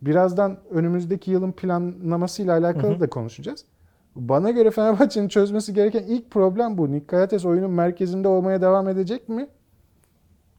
[0.02, 3.00] birazdan önümüzdeki yılın planlamasıyla alakalı Hı hı.
[3.00, 3.64] da konuşacağız.
[4.16, 6.92] Bana göre Fenerbahçe'nin çözmesi gereken ilk problem bu.
[6.92, 9.46] Nick Kalates oyunun merkezinde olmaya devam edecek mi?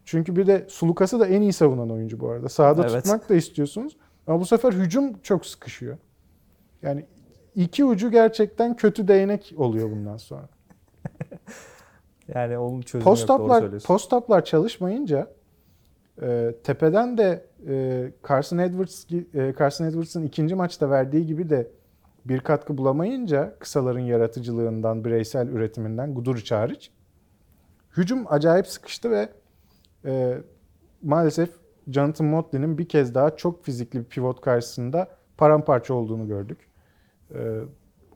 [0.05, 2.49] Çünkü bir de Sulukas'ı da en iyi savunan oyuncu bu arada.
[2.49, 3.03] Sahada Evet.
[3.03, 3.97] tutmak da istiyorsunuz.
[4.27, 5.97] Ama bu sefer hücum çok sıkışıyor.
[6.81, 7.05] Yani
[7.55, 10.49] iki ucu gerçekten kötü değnek oluyor bundan sonra.
[12.33, 13.87] Yani onun çözümü yok doğru söylüyorsun.
[13.87, 15.27] post-up'lar çalışmayınca
[16.21, 21.67] e, tepeden de e, Carson Edwards e, Carson Edwards'ın ikinci maçta verdiği gibi de
[22.25, 26.91] bir katkı bulamayınca kısaların yaratıcılığından, bireysel üretiminden Guduric hariç
[27.97, 29.29] hücum acayip sıkıştı ve
[30.05, 30.37] e,
[31.01, 31.49] maalesef
[31.87, 36.57] Jonathan Motley'nin bir kez daha çok fizikli bir pivot karşısında paramparça olduğunu gördük.
[37.33, 37.59] E,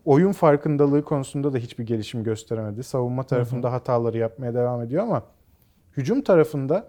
[0.06, 2.84] oyun farkındalığı konusunda da hiçbir gelişim gösteremedi.
[2.84, 5.24] Savunma tarafında hataları yapmaya devam ediyor ama
[5.98, 6.88] hücum tarafında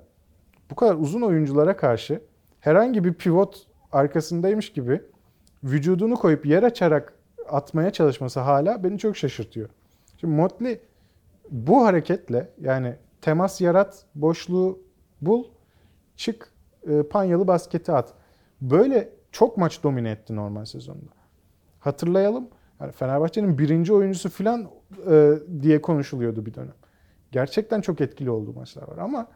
[0.71, 2.23] bu kadar uzun oyunculara karşı
[2.61, 5.03] herhangi bir pivot arkasındaymış gibi
[5.65, 7.15] vücudunu koyup yer açarak
[7.49, 9.69] atmaya çalışması hala beni çok şaşırtıyor.
[10.17, 10.81] Şimdi Motley
[11.51, 14.79] bu hareketle yani temas yarat, boşluğu
[15.21, 15.45] bul,
[16.17, 16.53] çık,
[16.87, 18.15] e, panyalı basketi at.
[18.61, 21.11] Böyle çok maç domine etti normal sezonda.
[21.79, 22.49] Hatırlayalım.
[22.81, 24.71] Yani Fenerbahçe'nin birinci oyuncusu falan
[25.11, 26.75] e, diye konuşuluyordu bir dönem.
[27.33, 29.27] Gerçekten çok etkili olduğu maçlar var ama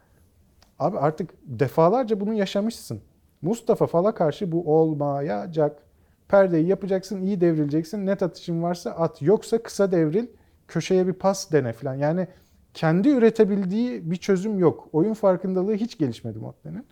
[0.78, 3.00] abi artık defalarca bunu yaşamışsın.
[3.42, 5.82] Mustafa Fal'a karşı bu olmayacak.
[6.28, 8.06] Perdeyi yapacaksın, iyi devrileceksin.
[8.06, 9.22] Net atışın varsa at.
[9.22, 10.26] Yoksa kısa devril,
[10.68, 11.94] köşeye bir pas dene falan.
[11.94, 12.28] Yani
[12.74, 14.88] kendi üretebildiği bir çözüm yok.
[14.92, 16.86] Oyun farkındalığı hiç gelişmedi Motte'nin.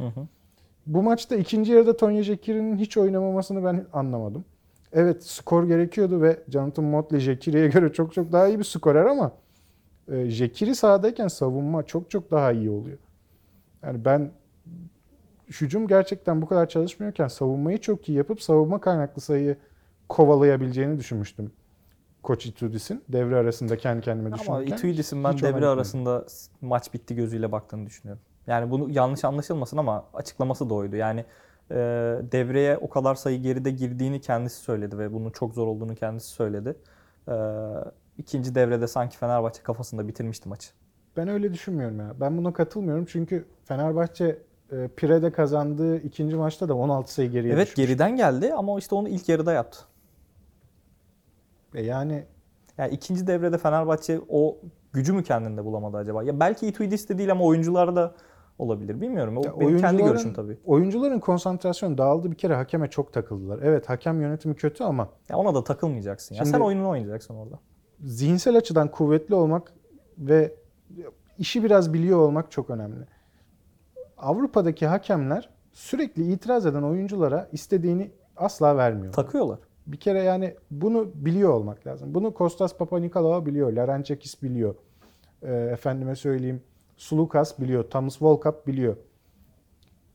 [0.86, 4.44] Bu maçta ikinci yarıda Tonya Jekiri'nin hiç oynamamasını ben anlamadım.
[4.92, 9.32] Evet skor gerekiyordu ve Jonathan Motley Jekiri'ye göre çok çok daha iyi bir skorer ama
[10.08, 12.98] e, Jekiri sahadayken savunma çok çok daha iyi oluyor.
[13.82, 14.30] Yani ben
[15.60, 19.56] hücum gerçekten bu kadar çalışmıyorken savunmayı çok iyi yapıp savunma kaynaklı sayıyı
[20.08, 21.52] kovalayabileceğini düşünmüştüm.
[22.22, 24.76] Koç Itudis'in devre arasında kendi kendime Ama düşünürken.
[24.76, 26.24] Ituidis'in ben hiç devre arasında
[26.60, 28.22] maç bitti gözüyle baktığını düşünüyorum.
[28.46, 30.96] Yani bunu yanlış anlaşılmasın ama açıklaması da oydu.
[30.96, 31.24] Yani
[31.70, 31.74] e,
[32.32, 36.74] devreye o kadar sayı geride girdiğini kendisi söyledi ve bunun çok zor olduğunu kendisi söyledi.
[37.28, 37.34] E,
[38.18, 40.70] ikinci devrede sanki Fenerbahçe kafasında bitirmişti maçı.
[41.16, 42.14] Ben öyle düşünmüyorum ya.
[42.20, 44.38] Ben buna katılmıyorum çünkü Fenerbahçe
[44.72, 47.86] e, Pire'de kazandığı ikinci maçta da 16 sayı geriye evet düşmüş.
[47.86, 49.78] geriden geldi ama işte onu ilk yarıda yaptı.
[51.74, 52.24] E yani
[52.78, 54.58] Yani ikinci devrede Fenerbahçe o
[54.92, 56.22] gücü mü kendinde bulamadı acaba?
[56.22, 58.14] Ya belki Ituidis de değil ama oyuncularda
[58.62, 59.00] olabilir.
[59.00, 59.36] Bilmiyorum.
[59.36, 60.58] O Ya benim kendi görüşüm tabii.
[60.64, 63.60] oyuncuların konsantrasyonu dağıldı bir kere hakeme çok takıldılar.
[63.62, 66.34] Evet hakem yönetimi kötü ama Ya ona da takılmayacaksın.
[66.34, 67.58] Ya sen oyununu oynayacaksın orada.
[68.00, 69.72] zihinsel açıdan kuvvetli olmak
[70.18, 70.54] ve
[71.38, 73.04] işi biraz biliyor olmak çok önemli.
[74.18, 79.12] Avrupa'daki hakemler sürekli itiraz eden oyunculara istediğini asla vermiyor.
[79.12, 79.58] Takıyorlar.
[79.86, 82.14] Bir kere yani bunu biliyor olmak lazım.
[82.14, 84.74] Bunu Kostas Papanikolaou biliyor, Larençekis biliyor.
[85.42, 86.62] Ee, efendime söyleyeyim
[86.96, 88.96] Sulukas biliyor, Thomas Volkap biliyor.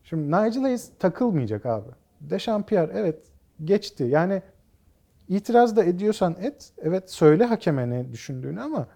[0.04, 1.88] Şimdi Nigel Hayes takılmayacak abi.
[2.20, 3.18] Dechampierre evet
[3.64, 4.04] geçti.
[4.04, 4.42] Yani
[5.28, 6.72] itiraz da ediyorsan et.
[6.78, 8.86] Evet söyle hakeme ne düşündüğünü ama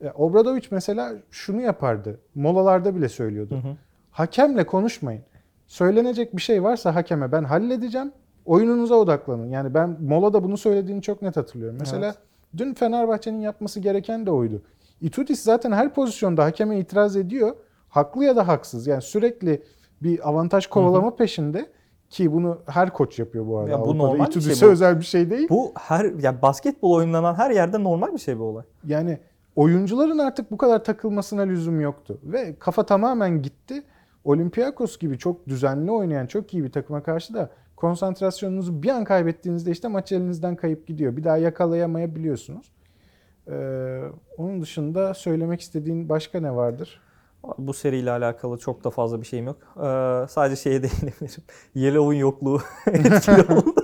[0.00, 2.20] e, Obradovic mesela şunu yapardı.
[2.34, 3.54] Molalarda bile söylüyordu.
[3.54, 3.76] Hı hı.
[4.10, 5.22] Hakemle konuşmayın.
[5.66, 8.12] Söylenecek bir şey varsa hakeme ben halledeceğim.
[8.44, 9.50] Oyununuza odaklanın.
[9.50, 11.76] Yani ben molada bunu söylediğini çok net hatırlıyorum.
[11.80, 12.16] Mesela Evet.
[12.56, 14.62] dün Fenerbahçe'nin yapması gereken de oydu.
[15.00, 17.56] Itudis zaten her pozisyonda hakeme itiraz ediyor.
[17.88, 18.86] Haklı ya da haksız.
[18.86, 19.62] Yani sürekli
[20.02, 21.70] bir avantaj kovalama peşinde
[22.10, 23.70] ki bunu her koç yapıyor bu arada.
[23.70, 24.72] Ya bu Avrupa'da normal bir Itudis'e şey bu.
[24.72, 25.48] özel bir şey değil.
[25.50, 28.64] Bu her ya basketbol oynanan her yerde normal bir şey bu olay.
[28.86, 29.18] Yani
[29.56, 32.18] oyuncuların artık bu kadar takılmasına lüzum yoktu.
[32.22, 33.82] Ve kafa tamamen gitti.
[34.24, 39.70] Olympiakos gibi çok düzenli oynayan çok iyi bir takıma karşı da konsantrasyonunuzu bir an kaybettiğinizde
[39.70, 41.16] işte maç elinizden kayıp gidiyor.
[41.16, 42.72] Bir daha yakalayamayabiliyorsunuz.
[43.50, 44.02] Ee,
[44.38, 47.00] onun dışında söylemek istediğin başka ne vardır?
[47.58, 49.56] Bu seriyle alakalı çok da fazla bir şeyim yok.
[49.76, 51.42] Ee, sadece şeye değinebilirim.
[51.74, 53.74] Yellow'un yokluğu etkili oldu.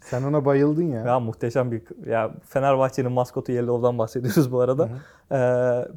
[0.00, 1.04] Sen ona bayıldın ya.
[1.04, 4.88] ya muhteşem bir ya Fenerbahçe'nin maskotu Yellow'dan bahsediyoruz bu arada.
[5.32, 5.36] Ee,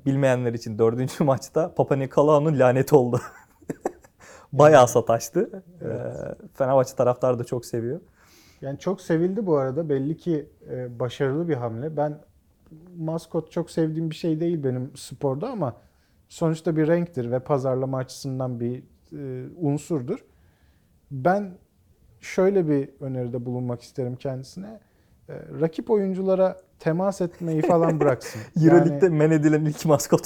[0.05, 3.21] bilmeyenler için dördüncü maçta Papa Nikolaou'nun laneti oldu.
[4.53, 5.63] bayağı sataştı.
[5.81, 5.87] Ee,
[6.53, 7.99] Fenerbahçe taraftarı da çok seviyor.
[8.61, 9.89] Yani çok sevildi bu arada.
[9.89, 11.97] Belli ki e, başarılı bir hamle.
[11.97, 12.19] Ben
[12.97, 15.75] maskot çok sevdiğim bir şey değil benim sporda ama
[16.29, 18.83] sonuçta bir renktir ve pazarlama açısından bir
[19.17, 20.25] e, unsurdur.
[21.11, 21.51] Ben
[22.21, 24.79] şöyle bir öneride bulunmak isterim kendisine.
[25.29, 28.41] E, rakip oyunculara temas etmeyi falan bıraksın.
[28.65, 30.21] Euroleague'de Yani- men edilen ilk maskot.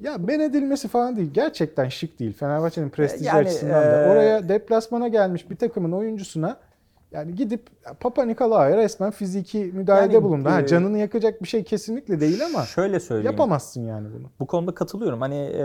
[0.00, 1.30] Ya ben edilmesi falan değil.
[1.32, 2.32] Gerçekten şık değil.
[2.32, 4.08] Fenerbahçe'nin prestiji Yani, açısından da.
[4.12, 6.56] Oraya deplasmana gelmiş bir takımın oyuncusuna
[7.14, 7.62] yani gidip
[8.00, 10.48] Papa Nikolaou'ya resmen fiziki müdahalede Yani, bulundu.
[10.48, 13.32] Ha, eee, canını yakacak bir şey kesinlikle değil ama Şöyle söyleyeyim.
[13.32, 14.30] yapamazsın yani bunu.
[14.40, 15.20] Bu konuda katılıyorum.
[15.20, 15.64] Hani e,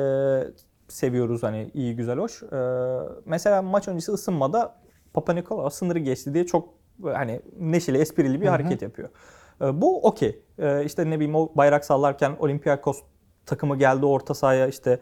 [0.87, 2.43] seviyoruz hani iyi güzel hoş.
[2.43, 2.47] E,
[3.25, 4.75] mesela maç öncesi ısınmada
[5.13, 6.69] Papa Nikolaou sınırı geçti diye çok
[7.03, 8.51] hani neşeli, esprili bir Hı hı.
[8.53, 9.09] hareket yapıyor.
[9.61, 10.41] E, bu okey.
[10.59, 13.01] E, işte ne bileyim o bayrak sallarken Olympiakos
[13.45, 14.99] takımı geldi orta sahaya işte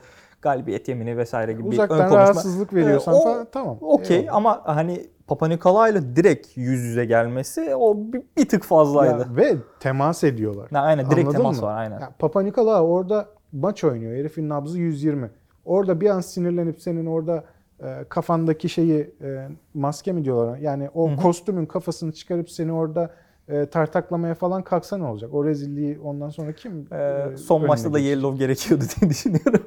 [0.51, 2.19] galibiyet yemini vesaire gibi bir ön Uzaktan konuşma.
[2.19, 3.77] rahatsızlık veriyorsan Ee, o- falan tamam.
[3.81, 9.19] Okey ama hani Papa Nikolaou ile direkt yüz yüze gelmesi o bir, bir tık fazlaydı.
[9.29, 10.69] Ya ve temas ediyorlar.
[10.71, 11.67] Ha, aynen direkt Anladın temas mı?
[11.67, 11.99] var aynen.
[11.99, 14.15] Ya Papa Nikolaou orada maç oynuyor.
[14.15, 15.29] Herifin nabzı 120.
[15.65, 17.43] Orada bir an sinirlenip senin orada
[17.83, 20.57] e, kafandaki şeyi e, maske mi diyorlar?
[20.57, 21.17] Yani o Hı hı.
[21.17, 23.09] kostümün kafasını çıkarıp seni orada
[23.47, 25.33] e, tartaklamaya falan kalksa ne olacak?
[25.33, 26.87] O rezilliği ondan sonra kim?
[26.91, 26.95] Ee,
[27.33, 28.17] e, son maçta da geçecek?
[28.17, 29.61] yellow gerekiyordu diye düşünüyorum.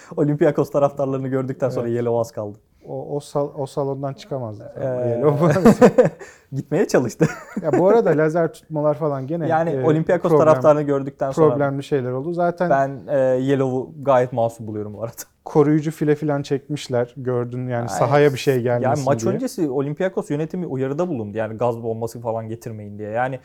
[0.16, 1.96] Olympiakos taraftarlarını gördükten sonra Evet.
[1.96, 2.58] yellow az kaldı.
[2.88, 4.72] O, o, sal- o salondan çıkamazdı.
[4.80, 5.22] Ee.
[6.56, 7.26] Gitmeye çalıştı.
[7.62, 11.82] ya bu arada lazer tutmalar falan gene yani e, Olympiakos problem- taraftarını gördükten sonra problemli
[11.82, 12.32] şeyler oldu.
[12.32, 15.14] Zaten ben e, yellow'u gayet masum buluyorum bu arada.
[15.44, 17.14] koruyucu file filan çekmişler.
[17.16, 19.34] Gördün yani Yani- sahaya bir şey gelmesin Yani maç diye.
[19.34, 21.36] öncesi Olympiakos yönetimi uyarıda bulundu.
[21.38, 23.10] Yani gaz bombası falan getirmeyin diye.
[23.10, 23.40] Yani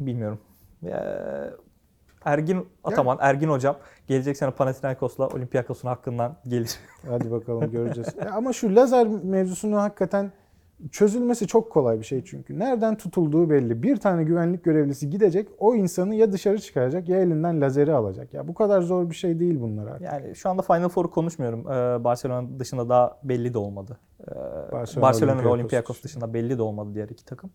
[0.00, 0.38] bilmiyorum.
[0.86, 0.90] Ee,
[2.24, 3.76] Ergin Ataman, Ergin hocam
[4.06, 6.76] gelecek sene Panathinaikos'la Olympiakos'un hakkından gelir.
[7.08, 8.08] Hadi bakalım göreceğiz.
[8.24, 10.32] Ya ama şu lazer mevzusunu hakikaten
[10.90, 12.58] çözülmesi çok kolay bir şey çünkü.
[12.58, 13.82] Nereden tutulduğu belli.
[13.82, 18.34] Bir tane güvenlik görevlisi gidecek, o insanı ya dışarı çıkaracak ya elinden lazeri alacak.
[18.34, 20.02] Ya bu kadar zor bir şey değil bunlar artık.
[20.02, 21.60] Yani şu anda Final Four'u konuşmuyorum.
[21.60, 23.98] Ee, Barcelona dışında daha belli de olmadı.
[24.20, 24.34] Ee,
[24.72, 27.50] Barcelona, Barcelona, ve Olympiakos Olympiakos dışında belli de olmadı diğer iki takım.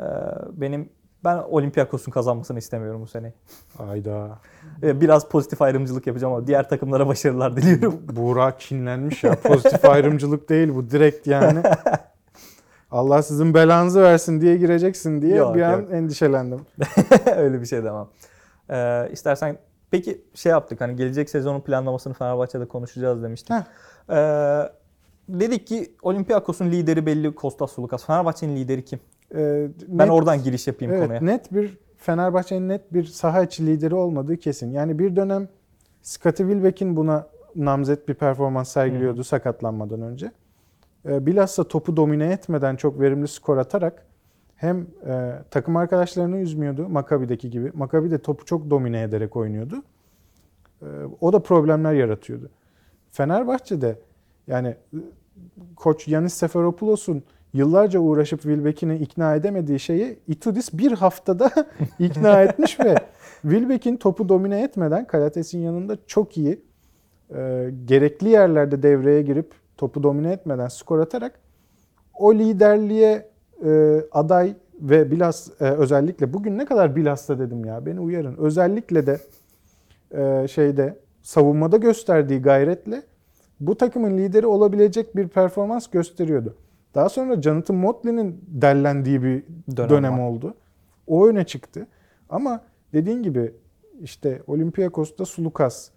[0.00, 0.04] Ee,
[0.52, 0.88] benim
[1.24, 3.32] ben Olympiakos'un kazanmasını istemiyorum bu sene.
[3.78, 4.38] Ayda.
[4.82, 8.00] Ee, biraz pozitif ayrımcılık yapacağım ama diğer takımlara başarılar diliyorum.
[8.12, 9.40] Buğra kinlenmiş ya.
[9.40, 11.62] Pozitif ayrımcılık değil bu direkt yani.
[12.90, 15.92] Allah sizin belanızı versin diye gireceksin diye Yok, bir an yok.
[15.92, 16.60] endişelendim.
[17.36, 18.06] Öyle bir şey demem.
[18.70, 19.58] Ee, istersen
[19.90, 23.52] peki şey yaptık hani gelecek sezonun planlamasını Fenerbahçe'de konuşacağız demiştik.
[24.10, 24.62] Ee,
[25.28, 28.06] dedik ki Olympiakos'un lideri belli Kostas Sulukas.
[28.06, 29.00] Fenerbahçe'nin lideri kim?
[29.34, 31.20] Ben net- oradan giriş yapayım evet, konuya.
[31.20, 34.70] Net bir Fenerbahçe'nin net bir saha içi lideri olmadığı kesin.
[34.70, 35.48] Yani bir dönem
[36.02, 40.32] Scottie Wilbeck'in buna namzet bir performans sergiliyordu sakatlanmadan önce.
[41.08, 44.06] Ee, bilhassa topu domine etmeden çok verimli skor atarak
[44.56, 47.70] hem e, takım arkadaşlarını üzmüyordu Maccabi'deki gibi.
[47.74, 49.82] Maccabi de topu çok domine ederek oynuyordu.
[50.82, 50.86] Ee,
[51.20, 52.50] o da problemler yaratıyordu.
[53.10, 53.98] Fenerbahçe'de
[54.46, 54.98] yani e,
[55.76, 57.22] koç Yanis Seferopoulos'un
[57.56, 61.50] yıllarca uğraşıp Wilbeck'ini ikna edemediği şeyi Itudis bir haftada
[61.98, 62.94] ikna etmiş ve
[63.42, 66.60] Wilbeck'in topu domine etmeden Kalates'in yanında çok iyi
[67.34, 71.40] e, gerekli yerlerde devreye girip topu domine etmeden skor atarak
[72.14, 73.28] o liderliğe
[73.64, 78.36] e, aday ve bilhas e, özellikle bugün ne kadar bilhassa dedim ya beni uyarın.
[78.36, 79.18] Özellikle de
[80.10, 83.02] e, şeyde savunmada gösterdiği gayretle
[83.60, 86.54] bu takımın lideri olabilecek bir performans gösteriyordu.
[86.96, 89.44] Daha sonra Jonathan Motley'nin dellendiği bir
[89.76, 90.28] Dönem dönem, var.
[90.28, 90.54] oldu.
[91.06, 91.86] O öne çıktı.
[92.30, 92.60] Ama
[92.92, 93.54] dediğin gibi
[94.00, 95.90] işte Olympiakos'ta Sulukas,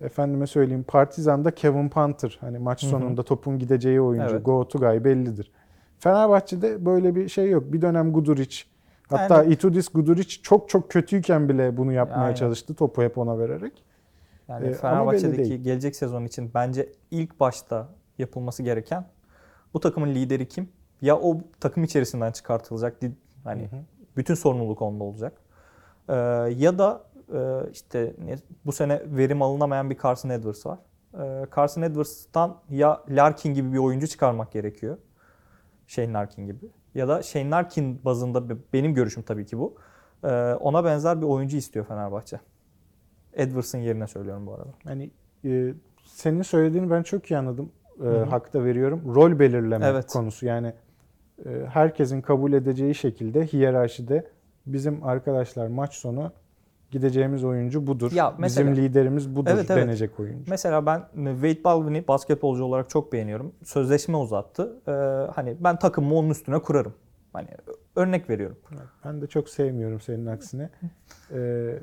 [0.00, 2.38] efendime söyleyeyim Partizan'da Kevin Panther.
[2.40, 4.34] Hani maç sonunda topun gideceği oyuncu.
[4.34, 4.44] Evet.
[4.44, 5.52] Go to guy bellidir.
[5.98, 7.72] Fenerbahçe'de böyle bir şey yok.
[7.72, 8.62] Bir dönem Guduric.
[9.08, 12.34] Hatta Yani- Itudis Guduric çok çok kötüyken bile bunu yapmaya Aynen.
[12.34, 12.74] çalıştı.
[12.74, 13.72] Topu hep ona vererek.
[14.48, 19.04] Yani Ee, Fenerbahçe'deki gelecek sezon için bence ilk başta yapılması gereken
[19.74, 20.68] bu takımın lideri kim?
[21.02, 23.00] Ya o takım içerisinden çıkartılacak.
[23.44, 23.80] Hani Hı hı.
[24.16, 25.32] bütün sorumluluk onda olacak.
[26.08, 26.14] Ee,
[26.56, 27.04] ya da
[27.34, 28.14] e, işte
[28.66, 30.78] bu sene verim alınamayan bir Carson Edwards var.
[31.14, 34.98] Ee, Carson Edwards'tan ya Larkin gibi bir oyuncu çıkarmak gerekiyor.
[35.86, 36.66] Shane Larkin gibi.
[36.94, 39.74] Ya da Shane Larkin bazında be- benim görüşüm tabii ki bu.
[40.24, 42.40] Ee, ona benzer bir oyuncu istiyor Fenerbahçe.
[43.32, 44.70] Edwards'ın yerine söylüyorum bu arada.
[44.84, 45.10] Hani
[45.44, 47.72] e, senin söylediğini ben çok iyi anladım.
[48.04, 49.14] E, hakta veriyorum.
[49.14, 50.06] Rol belirleme Evet.
[50.06, 50.46] konusu.
[50.46, 50.72] Yani
[51.46, 54.26] e, herkesin kabul edeceği şekilde hiyerarşide
[54.66, 56.32] bizim arkadaşlar maç sonu
[56.90, 58.12] gideceğimiz oyuncu budur.
[58.12, 59.82] Ya mesela- Bizim liderimiz budur Evet, evet.
[59.84, 60.50] denecek oyuncu.
[60.50, 63.52] Mesela ben Wade Baldwin'i basketbolcu olarak çok beğeniyorum.
[63.64, 64.72] Sözleşme uzattı.
[64.88, 64.90] Ee,
[65.34, 66.94] hani ben takımımı onun üstüne kurarım.
[67.32, 67.48] Hani
[67.96, 68.56] örnek veriyorum.
[69.04, 70.70] Ben de çok sevmiyorum senin aksine.
[71.34, 71.78] Ee,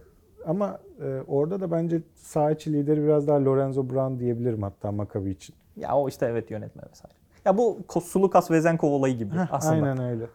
[0.46, 5.30] ama e, orada da bence saha içi lideri biraz daha Lorenzo Brown diyebilirim hatta Maccabi
[5.32, 5.56] için.
[5.78, 7.14] Ya o işte evet yönetme vesaire.
[7.46, 9.74] Ya bu Sulukas Vezenkov olayı gibi Heh, aslında.
[9.74, 10.28] Aynen öyle.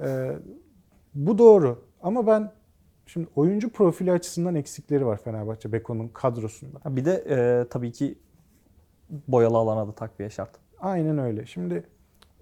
[0.00, 0.36] Ee,
[1.14, 1.84] bu doğru.
[2.02, 2.52] Ama ben
[3.06, 6.78] şimdi oyuncu profili açısından eksikleri var Fenerbahçe Beko'nun kadrosunda.
[6.82, 8.18] Ha, Bir de e, tabii ki
[9.28, 10.50] boyalı alana da takviye şart.
[10.80, 11.46] Aynen öyle.
[11.46, 11.84] Şimdi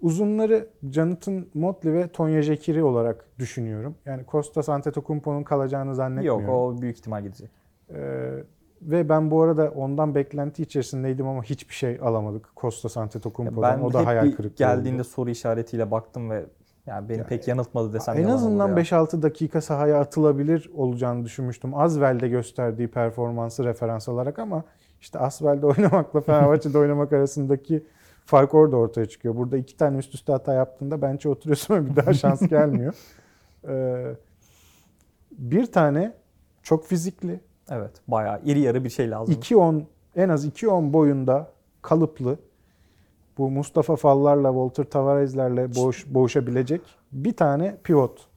[0.01, 3.95] uzunları Jonathan Motley ve Tonya Jekiri olarak düşünüyorum.
[4.05, 6.41] Yani Kostas Antetokounmpo'nun kalacağını zannetmiyorum.
[6.41, 7.49] Yok o büyük ihtimal gidecek.
[7.93, 8.43] Ee,
[8.91, 13.77] ve ben bu arada ondan beklenti içerisindeydim ama hiçbir şey alamadık Kostas Antetokounmpo'dan.
[13.79, 15.07] ben o da hayal kırıklığı geldiğinde oldu.
[15.07, 16.45] soru işaretiyle baktım ve
[16.85, 18.75] yani beni Ya, pek yanıltmadı desem En azından ya.
[18.75, 21.77] 5-6 dakika sahaya atılabilir olacağını düşünmüştüm.
[21.77, 24.63] Asvel'de gösterdiği performansı referans alarak ama
[25.01, 27.83] işte Asvel'de oynamakla Fenerbahçe'de oynamak arasındaki
[28.25, 29.35] fark orada ortaya çıkıyor.
[29.35, 32.93] Burada iki tane üst üste hata yaptığında bence oturuyorsun ve bir daha şans gelmiyor.
[33.67, 34.15] Ee,
[35.31, 36.13] bir tane
[36.63, 39.35] çok fizikli, Evet bayağı iri yarı bir şey lazım.
[39.35, 39.81] 2.10
[40.15, 42.37] en az 2.10 boyunda kalıplı
[43.37, 48.27] bu Mustafa Fallar'la Walter Tavares'lerle boğuş, boğuşabilecek bir tane pivot.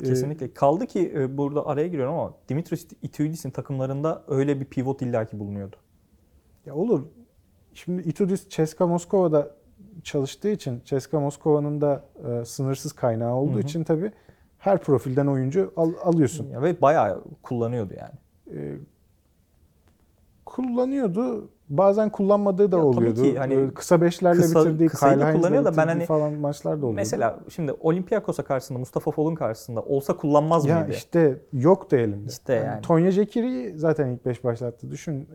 [0.00, 0.54] Ee, Kesinlikle.
[0.54, 5.76] Kaldı ki e, burada araya giriyorum ama Dimitris Itoudis'in takımlarında öyle bir pivot illaki bulunuyordu.
[6.66, 7.02] ya olur.
[7.74, 9.50] Şimdi Itudis Ceska Moskova'da
[10.02, 13.60] çalıştığı için Ceska Moskova'nın da e, sınırsız kaynağı olduğu Hı hı.
[13.60, 14.12] için tabii
[14.62, 16.48] her profilden oyuncu al- alıyorsun.
[16.50, 18.14] Ya ve bayağı kullanıyordu yani.
[18.58, 18.76] Ee,
[20.46, 21.48] kullanıyordu.
[21.68, 23.22] Bazen kullanmadığı da Ya tabii oluyordu.
[23.22, 26.94] ki hani kısa beşlerle kısa- bitirdiği, Kyle kullanıyor da ben hani falan maçlar da oluyordu.
[26.96, 30.90] Mesela şimdi Olympiakos'a karşısında Mustafa Fol'un karşısında olsa kullanmaz Ya mıydı?
[30.96, 32.28] işte yok da elinde.
[32.30, 32.82] İşte yani.
[32.82, 34.90] Tonya Jekiri'yi zaten ilk 5 başlattı.
[34.90, 35.28] Düşün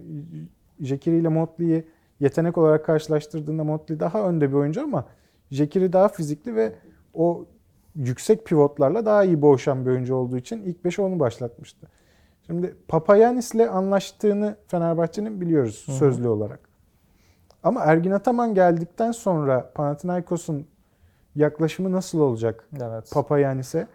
[0.80, 1.88] Jekiri ile Motley'i
[2.20, 5.06] yetenek olarak karşılaştırdığında Motley daha önde bir oyuncu ama
[5.52, 6.74] Jekiri daha fizikli ve
[7.14, 7.46] o
[7.98, 11.88] yüksek pivotlarla daha iyi boğuşan bir oyuncu olduğu için ilk 5'e onu başlatmıştı.
[12.46, 15.96] Şimdi Papayanis'le anlaştığını Fenerbahçe'nin biliyoruz Hı hı.
[15.96, 16.60] sözlü olarak.
[17.64, 20.68] Ama Ergin Ataman geldikten sonra Panathinaikos'un
[21.36, 23.12] yaklaşımı nasıl olacak Evet.
[23.14, 23.88] Papayanis'e?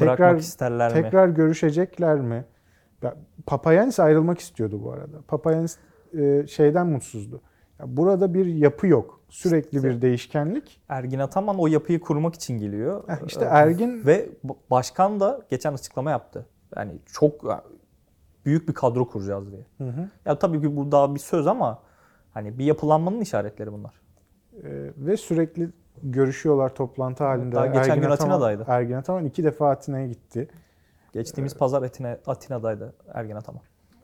[0.00, 1.02] Bırakmak Tekrar isterler mi?
[1.02, 2.44] Tekrar görüşecekler mi?
[3.02, 3.14] Ya,
[3.46, 5.16] Papayanis ayrılmak istiyordu bu arada.
[5.28, 5.78] Papayanis
[6.18, 7.40] e, şeyden mutsuzdu.
[7.84, 9.20] Burada bir yapı yok.
[9.28, 10.80] Sürekli bir değişkenlik.
[10.88, 13.04] Ergin Ataman o yapıyı kurmak için geliyor.
[13.08, 14.28] Heh, işte Ee, Ergin ve
[14.70, 16.46] başkan da geçen açıklama yaptı.
[16.76, 17.44] Yani çok
[18.46, 19.66] büyük bir kadro kuracağız diye.
[19.78, 20.08] Hı hı.
[20.24, 21.82] Ya tabii ki bu daha bir söz ama
[22.34, 24.00] hani bir yapılanmanın işaretleri bunlar.
[24.62, 25.70] E, ve sürekli
[26.02, 27.54] görüşüyorlar toplantı halinde.
[27.54, 28.64] Daha geçen gün Ataman- Atina'daydı.
[28.68, 30.48] Ergin Ataman iki defa Atina'ya gitti.
[31.12, 33.62] Geçtiğimiz pazar Atina, Atina'daydı Ergin Ataman.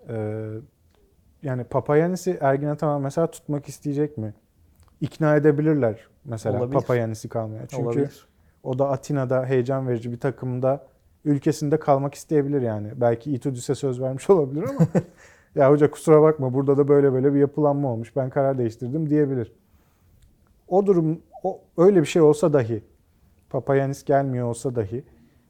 [0.09, 0.15] E,
[1.43, 4.35] yani Papayanis'i Ergin Ataman mesela tutmak isteyecek mi?
[5.01, 6.75] İkna edebilirler mesela Olabilir.
[6.75, 7.67] Papayanis'i kalmaya.
[7.67, 8.27] Çünkü Olabilir.
[8.63, 10.87] O da Atina'da heyecan verici bir takımda
[11.25, 12.89] ülkesinde kalmak isteyebilir yani.
[12.97, 14.87] Belki Itudis'e söz vermiş olabilir ama
[15.55, 18.17] ya hoca kusura bakma burada da böyle böyle bir yapılanma olmuş.
[18.17, 19.53] Ben karar değiştirdim diyebilir.
[20.69, 22.85] O durum o öyle bir şey olsa dahi
[23.51, 25.05] Papayanis gelmiyor olsa dahi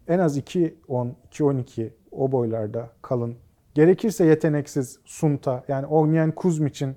[0.08, 3.36] en az 2-10, 2-12 o boylarda kalın.
[3.74, 6.94] Gerekirse yeteneksiz Sunta yani oynayan Kuzmiç'in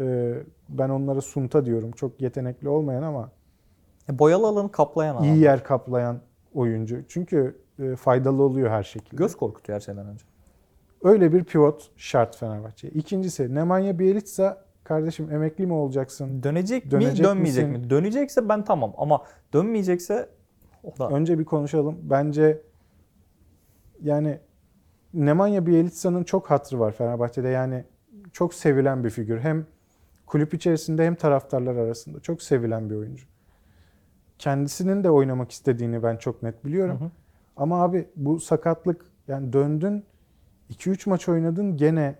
[0.00, 0.34] e,
[0.68, 1.90] ben onlara Sunta diyorum.
[1.92, 3.30] Çok yetenekli olmayan ama
[4.10, 5.24] E, Boyalı alanı kaplayan adam.
[5.24, 6.20] iyi yer kaplayan
[6.54, 7.02] oyuncu.
[7.08, 9.16] Çünkü e, faydalı oluyor her şekilde.
[9.16, 10.24] Göz korkutuyor her şeyden önce.
[11.04, 12.92] Öyle bir pivot şart Fenerbahçe'ye.
[12.92, 16.42] İkincisi Nemanja Bjelica kardeşim emekli mi olacaksın?
[16.42, 17.84] Dönecek, Dönecek mi, dönmeyecek misin?
[17.84, 17.90] mi?
[17.90, 20.28] Dönecekse ben tamam ama dönmeyecekse
[20.84, 21.98] o da Önce bir konuşalım.
[22.02, 22.62] Bence
[24.02, 24.38] yani
[25.14, 27.48] Nemanja Bjelica'nın çok hatırı var Fenerbahçe'de.
[27.48, 27.84] Yani
[28.32, 29.38] çok sevilen bir figür.
[29.38, 29.66] Hem
[30.26, 33.26] kulüp içerisinde hem taraftarlar arasında çok sevilen bir oyuncu.
[34.38, 37.00] Kendisinin de oynamak istediğini ben çok net biliyorum.
[37.00, 37.10] Hı hı.
[37.56, 40.04] Ama abi bu sakatlık yani döndün
[40.70, 42.14] 2-3 maç oynadın gene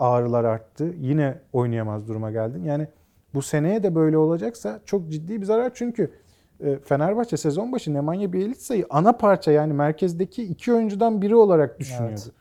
[0.00, 0.94] ağrılar arttı.
[0.98, 2.64] Yine oynayamaz duruma geldin.
[2.64, 2.88] Yani
[3.34, 5.70] bu seneye de böyle olacaksa çok ciddi bir zarar.
[5.74, 6.10] Çünkü
[6.84, 12.20] Fenerbahçe sezon başı Nemanja Bjelica'yı ana parça yani merkezdeki iki oyuncudan biri olarak düşünüyordu.
[12.24, 12.32] Evet.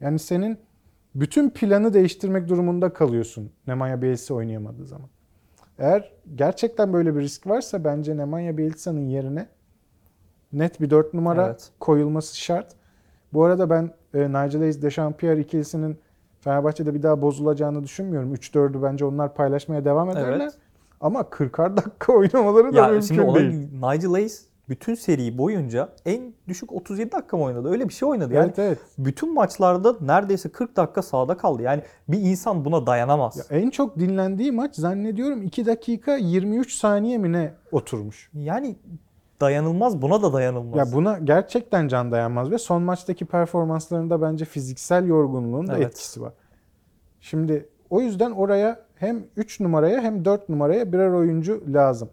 [0.00, 0.58] Yani senin
[1.14, 5.08] bütün planı değiştirmek durumunda kalıyorsun Nemanja Bjelica oynayamadığı zaman.
[5.78, 9.48] Eğer gerçekten böyle bir risk varsa bence Nemanja Bjelica'nın yerine
[10.52, 11.70] net bir 4 numara Evet.
[11.80, 12.72] koyulması şart.
[13.32, 15.98] Bu arada ben e, Nigel Hayes Dechampierre ikilisinin
[16.40, 18.34] Fenerbahçe'de bir daha bozulacağını düşünmüyorum.
[18.34, 20.40] 3-4'ü bence onlar paylaşmaya devam ederler.
[20.40, 20.54] Evet.
[21.00, 23.68] Ama 40'ar dakika oynamaları da Ya mümkün şimdi değil.
[23.72, 27.70] Nigel Hayes bütün seri boyunca en düşük 37 dakika mı oynadı?
[27.70, 28.34] Öyle bir şey oynadı.
[28.34, 28.78] Yani evet evet.
[28.98, 31.62] bütün maçlarda neredeyse 40 dakika sahada kaldı.
[31.62, 33.36] Yani bir insan buna dayanamaz.
[33.36, 38.30] Ya en çok dinlendiği maç zannediyorum 2 dakika 23 saniye mi ne oturmuş.
[38.34, 38.76] Yani
[39.40, 40.78] dayanılmaz buna da dayanılmaz.
[40.88, 45.86] Ya buna gerçekten can dayanmaz ve son maçtaki performanslarında bence fiziksel yorgunluğun da Evet.
[45.86, 46.32] etkisi var.
[47.20, 52.10] Şimdi o yüzden oraya hem 3 numaraya hem 4 numaraya birer oyuncu lazım.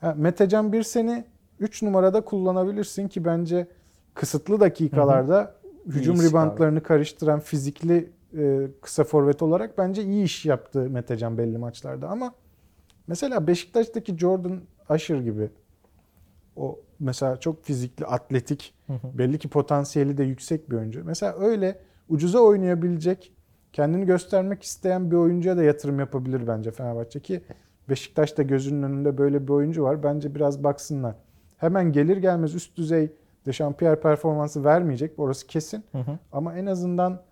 [0.00, 1.24] Ha, Metecan bir seni
[1.60, 3.66] 3 numarada kullanabilirsin ki bence
[4.14, 5.54] kısıtlı dakikalarda
[5.86, 11.58] hücum iş ribantlarını karıştıran fizikli e, kısa forvet olarak bence iyi iş yaptı Metecan belli
[11.58, 12.34] maçlarda ama
[13.06, 15.50] mesela Beşiktaş'taki Jordan Asher gibi
[16.56, 19.18] o mesela çok fizikli, atletik, Hı hı.
[19.18, 21.04] belli ki potansiyeli de yüksek bir oyuncu.
[21.04, 23.32] Mesela öyle ucuza oynayabilecek,
[23.76, 27.42] kendini göstermek isteyen bir oyuncuya da yatırım yapabilir bence Fenerbahçe ki
[27.88, 30.02] Beşiktaş'ta gözünün önünde böyle bir oyuncu var.
[30.02, 31.14] Bence biraz baksınlar.
[31.56, 33.12] Hemen gelir gelmez üst düzey
[33.46, 35.18] Dechampierre performansı vermeyecek.
[35.18, 35.84] Orası kesin.
[35.92, 36.18] Hı hı.
[36.32, 37.22] Ama en azından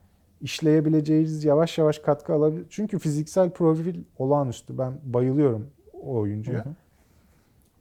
[0.40, 2.66] işleyebileceğiniz yavaş yavaş katkı alabilir.
[2.70, 4.78] Çünkü fiziksel profil olağanüstü.
[4.78, 5.66] Ben bayılıyorum
[6.03, 6.64] o oyuncuya.
[6.64, 6.74] Hı hı.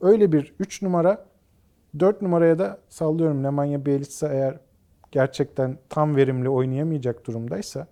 [0.00, 1.24] Öyle bir 3 numara
[1.98, 4.60] 4 numaraya da sallıyorum Nemanja Bjelica eğer
[5.10, 7.86] gerçekten tam verimli oynayamayacak durumdaysa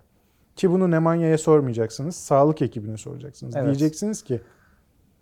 [0.57, 2.17] ki bunu Nemanya'ya sormayacaksınız.
[2.17, 3.57] Sağlık ekibine soracaksınız.
[3.57, 3.67] Evet.
[3.67, 4.41] Diyeceksiniz ki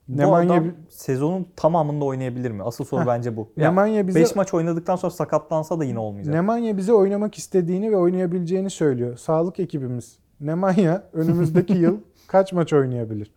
[0.09, 2.63] Bu Nemanja adam sezonun tamamında oynayabilir mi?
[2.63, 3.07] Asıl soru Heh.
[3.07, 3.49] bence bu.
[3.57, 6.35] Yani Nemanja bize 5 maç oynadıktan sonra sakatlansa da yine olmayacak.
[6.35, 9.17] Nemanja bize oynamak istediğini ve oynayabileceğini söylüyor.
[9.17, 10.19] Sağlık ekibimiz.
[10.41, 13.31] Nemanja önümüzdeki yıl kaç maç oynayabilir?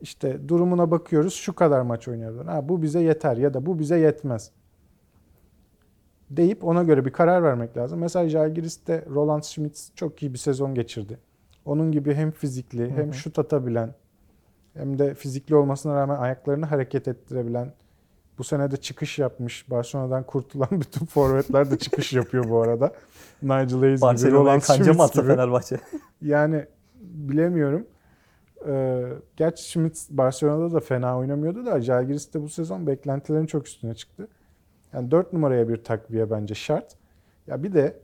[0.00, 1.34] İşte durumuna bakıyoruz.
[1.34, 2.44] Şu kadar maç oynayabilir.
[2.44, 4.50] Ha, bu bize yeter ya da bu bize yetmez.
[6.30, 7.98] Deyip ona göre bir karar vermek lazım.
[7.98, 11.18] Mesela Jalgiris'te Roland Schmitz çok iyi bir sezon geçirdi.
[11.64, 13.94] Onun gibi hem fizikli hem şut atabilen
[14.74, 17.72] hem de fizikli olmasına rağmen ayaklarını hareket ettirebilen
[18.38, 19.70] bu sene de çıkış yapmış.
[19.70, 22.92] Barcelona'dan kurtulan bütün forvetler de çıkış yapıyor bu arada.
[23.42, 25.26] Nigel Hayes gibi, Roland kanca mı gibi.
[25.26, 25.80] Fenerbahçe?
[26.22, 26.64] Yani
[27.00, 27.86] bilemiyorum.
[28.68, 29.04] Ee,
[29.36, 34.28] gerçi Schmitz Barcelona'da da fena oynamıyordu da Jalgiris'te bu sezon beklentilerin çok üstüne çıktı.
[34.92, 36.96] Yani 4 numaraya bir takviye bence şart.
[37.46, 37.96] Ya bir de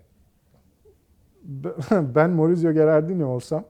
[1.91, 3.64] ben Maurizio Gerardini olsam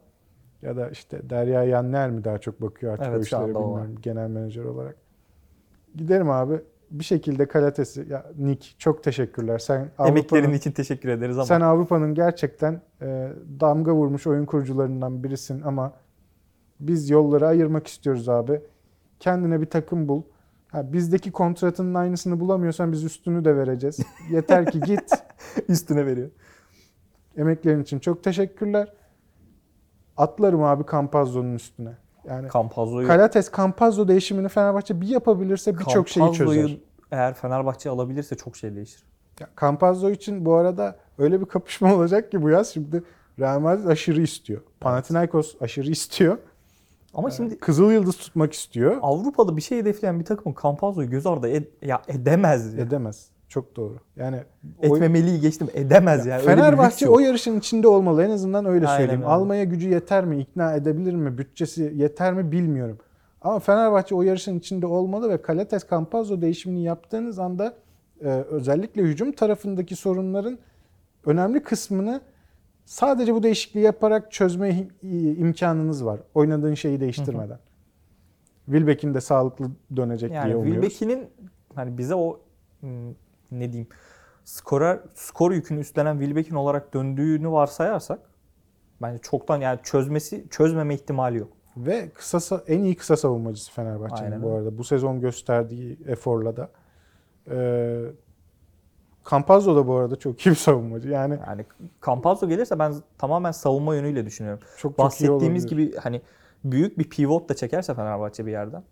[0.61, 4.29] ya da işte Derya Yanner mi daha çok bakıyor artık Evet, o işlere bilmiyorum genel
[4.29, 4.95] menajer olarak.
[5.95, 6.61] Giderim abi
[6.91, 9.59] bir şekilde kalatesi ya Nick çok teşekkürler.
[9.59, 15.61] Sen Emeklerin için teşekkür ederiz ama sen Avrupa'nın gerçekten e, damga vurmuş oyun kurucularından birisin
[15.61, 15.93] ama
[16.79, 18.61] biz yolları ayırmak istiyoruz abi.
[19.19, 20.21] Kendine bir takım bul.
[20.73, 23.99] Ha, bizdeki kontratının aynısını bulamıyorsan biz üstünü de vereceğiz.
[24.31, 25.11] Yeter ki git.
[25.69, 26.29] üstüne veriyor.
[27.37, 28.93] Emeklerin için çok teşekkürler.
[30.17, 31.97] Atlarım abi Campazzo'nun üstüne.
[32.25, 36.77] Yani Campazzo'yu Kalates Campazzo değişimini Fenerbahçe bir yapabilirse birçok şeyi çözer.
[37.11, 39.03] eğer Fenerbahçe alabilirse çok şey değişir.
[39.39, 43.03] Ya, Campazzo için bu arada öyle bir kapışma olacak ki bu yaz şimdi
[43.39, 44.61] Real Madrid aşırı istiyor.
[44.79, 46.37] Panathinaikos aşırı istiyor.
[47.13, 48.97] Ama şimdi Kızıl Yıldız tutmak istiyor.
[49.01, 52.73] Avrupa'da bir şey hedefleyen bir takımın Campazzo'yu göz ardı ed- ya edemez.
[52.73, 52.81] ya.
[52.81, 53.27] Edemez.
[53.49, 53.97] Çok doğru.
[54.15, 54.37] Yani
[54.83, 55.67] o- Etmemeliyi geçtim.
[55.73, 56.41] Edemez yani.
[56.41, 58.23] Bir lüks Fenerbahçe o yarışın içinde olmalı.
[58.23, 59.21] En azından öyle Aynen söyleyeyim.
[59.21, 59.31] öyle.
[59.31, 60.39] Almaya gücü yeter mi?
[60.39, 61.37] ikna edebilir mi?
[61.37, 62.97] Bütçesi yeter mi bilmiyorum.
[63.41, 67.73] Ama Fenerbahçe o yarışın içinde olmalı ve Kalates Campazzo değişimini yaptığınız anda
[68.21, 70.57] e, özellikle hücum tarafındaki sorunların
[71.25, 72.21] önemli kısmını
[72.85, 76.19] sadece bu değişikliği yaparak çözme im- imkanınız var.
[76.33, 77.59] Oynadığın şeyi değiştirmeden.
[78.65, 79.65] Wilbeck'in de sağlıklı
[79.95, 80.89] dönecek diye Yani umuyoruz.
[80.89, 81.27] Wilbeck'in
[81.75, 82.39] hani bize o
[82.79, 83.09] hmm,
[83.51, 83.87] ne diyeyim
[84.43, 88.19] skorer skor yükünü üstlenen Wilbeck'in olarak döndüğünü varsayarsak
[89.01, 91.49] bence çoktan yani çözmesi çözmeme ihtimali yok.
[91.77, 94.77] Ve kısa sa- en iyi kısa savunmacısı Fenerbahçe'nin bu arada.
[94.77, 96.69] Bu sezon gösterdiği eforla da.
[97.51, 98.01] Ee,
[99.31, 101.09] Campazzo da bu arada çok iyi bir savunmacı.
[101.09, 101.65] Yani Yani
[102.05, 104.59] Campazzo gelirse ben tamamen savunma yönüyle düşünüyorum.
[104.77, 105.87] çok çok Bahsettiğimiz olabilir.
[105.87, 106.21] gibi hani
[106.63, 108.83] büyük bir pivot da çekerse Fenerbahçe bir yerden.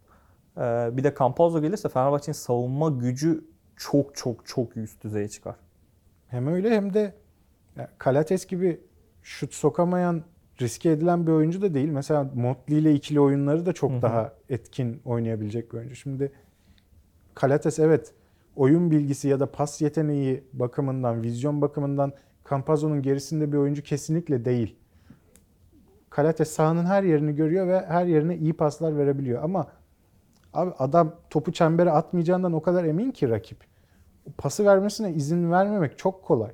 [0.58, 3.44] Ee, bir de Campazzo gelirse Fenerbahçe'nin savunma gücü
[3.76, 5.56] çok çok çok üst düzeye çıkar.
[6.28, 7.14] Hem öyle hem de
[7.78, 8.82] ya, Kalates gibi
[9.22, 10.22] şut sokamayan,
[10.62, 11.90] riske edilen bir oyuncu da değil.
[11.90, 14.02] Mesela Motley ile ikili oyunları da çok Hı hı.
[14.02, 15.96] daha etkin oynayabilecek bir oyuncu.
[15.96, 16.32] Şimdi
[17.36, 18.14] Kalates evet
[18.62, 22.14] oyun bilgisi ya da pas yeteneği bakımından, vizyon bakımından
[22.49, 24.76] Campazzo'nun gerisinde bir oyuncu kesinlikle değil.
[26.09, 29.43] Kalates sahanın her yerini görüyor ve her yerine iyi paslar verebiliyor.
[29.43, 29.68] Ama
[30.53, 33.57] abi adam topu çembere atmayacağından o kadar emin ki rakip.
[34.38, 36.51] Pası vermesine izin vermemek çok kolay.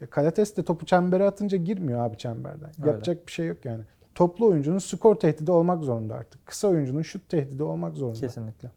[0.00, 2.70] E, Kalates de topu çembere atınca girmiyor abi çemberden.
[2.80, 2.90] Öyle.
[2.90, 3.82] Yapacak bir şey yok yani.
[4.14, 6.46] Toplu oyuncunun skor tehdidi olmak zorunda artık.
[6.46, 8.20] Kısa oyuncunun şut tehdidi olmak zorunda.
[8.20, 8.70] Kesinlikle.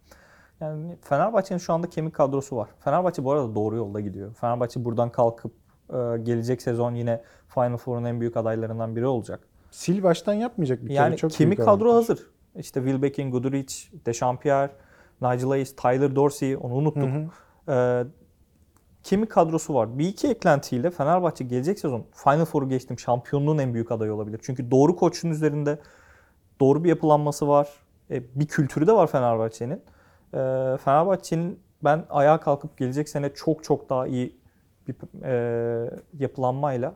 [0.62, 2.70] Yani Fenerbahçe'nin şu anda kemik kadrosu var.
[2.80, 4.34] Fenerbahçe bu arada doğru yolda gidiyor.
[4.34, 5.52] Fenerbahçe buradan kalkıp
[5.90, 5.94] e,
[6.24, 9.48] gelecek sezon yine Final Four'un en büyük adaylarından biri olacak.
[9.82, 10.98] Sil baştan yapmayacak bir kere.
[10.98, 12.10] Yani Çok kemik kadro avantaj.
[12.10, 12.30] hazır.
[12.56, 14.72] İşte Wilbekin, Guduric, Dechampierre,
[15.22, 17.04] Nigel Hayes, Tyler Dorsey onu unuttuk.
[17.04, 17.30] Hı
[17.68, 17.74] hı.
[17.74, 18.06] Ee,
[19.04, 20.00] kemik kadrosu var.
[20.00, 24.40] Bir iki eklentiyle Fenerbahçe gelecek sezon Final Four'u geçtim şampiyonluğun en büyük adayı olabilir.
[24.44, 25.80] Çünkü doğru koçun üzerinde
[26.60, 27.70] doğru bir yapılanması var.
[28.12, 29.82] E, bir kültürü de var Fenerbahçe'nin.
[30.34, 30.38] E,
[30.86, 34.36] Fenerbahçe'nin ben ayağa kalkıp gelecek sene çok çok daha iyi
[34.88, 36.94] bir e, yapılanmayla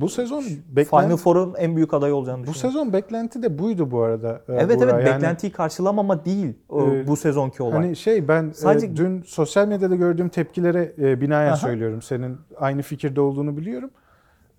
[0.00, 4.02] Bu sezon Final beklenti, Four'un en büyük adayı olacağını bu sezon beklenti de buydu bu
[4.02, 4.42] arada.
[4.48, 4.90] e, Evet Buğra.
[4.90, 7.72] evet Yani beklentiyi karşılamama değil o, Ee, bu sezonki olay.
[7.72, 11.56] Hani şey ben e, Sadece- dün sosyal medyada gördüğüm tepkilere e, binaen Aha.
[11.56, 12.02] söylüyorum.
[12.02, 13.90] Senin aynı fikirde olduğunu biliyorum.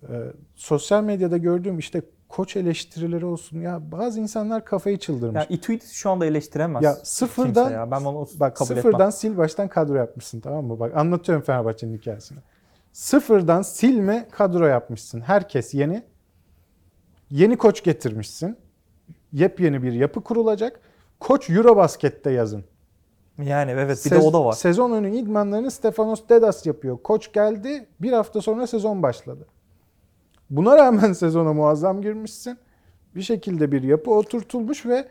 [0.02, 0.12] E,
[0.54, 3.60] sosyal medyada gördüğüm işte koç eleştirileri olsun.
[3.60, 5.36] Ya bazı insanlar kafayı çıldırmış.
[5.36, 6.82] yani Ituidis şu anda eleştiremez.
[6.82, 7.90] Ya sıfırdan ya.
[7.90, 9.12] Ben onu bak kabul sıfırdan etmem.
[9.20, 10.80] sil baştan kadro yapmışsın tamam mı?
[10.80, 12.38] Bak anlatıyorum Fenerbahçe'nin hikayesini.
[12.92, 15.20] Sıfırdan silme kadro yapmışsın.
[15.20, 16.02] Herkes yeni.
[17.30, 18.56] Yeni koç getirmişsin.
[19.32, 20.80] Yepyeni bir yapı kurulacak.
[21.20, 22.64] Koç Eurobasket'te yazın.
[23.38, 24.52] Yani evet bir Sez- de o da var.
[24.52, 26.98] Sezon önü idmanlarını Stefanos Dedas yapıyor.
[26.98, 27.86] Koç geldi.
[28.00, 29.46] Bir hafta sonra sezon başladı.
[30.50, 32.58] Buna rağmen sezona muazzam girmişsin.
[33.14, 35.04] Bir şekilde bir yapı oturtulmuş ve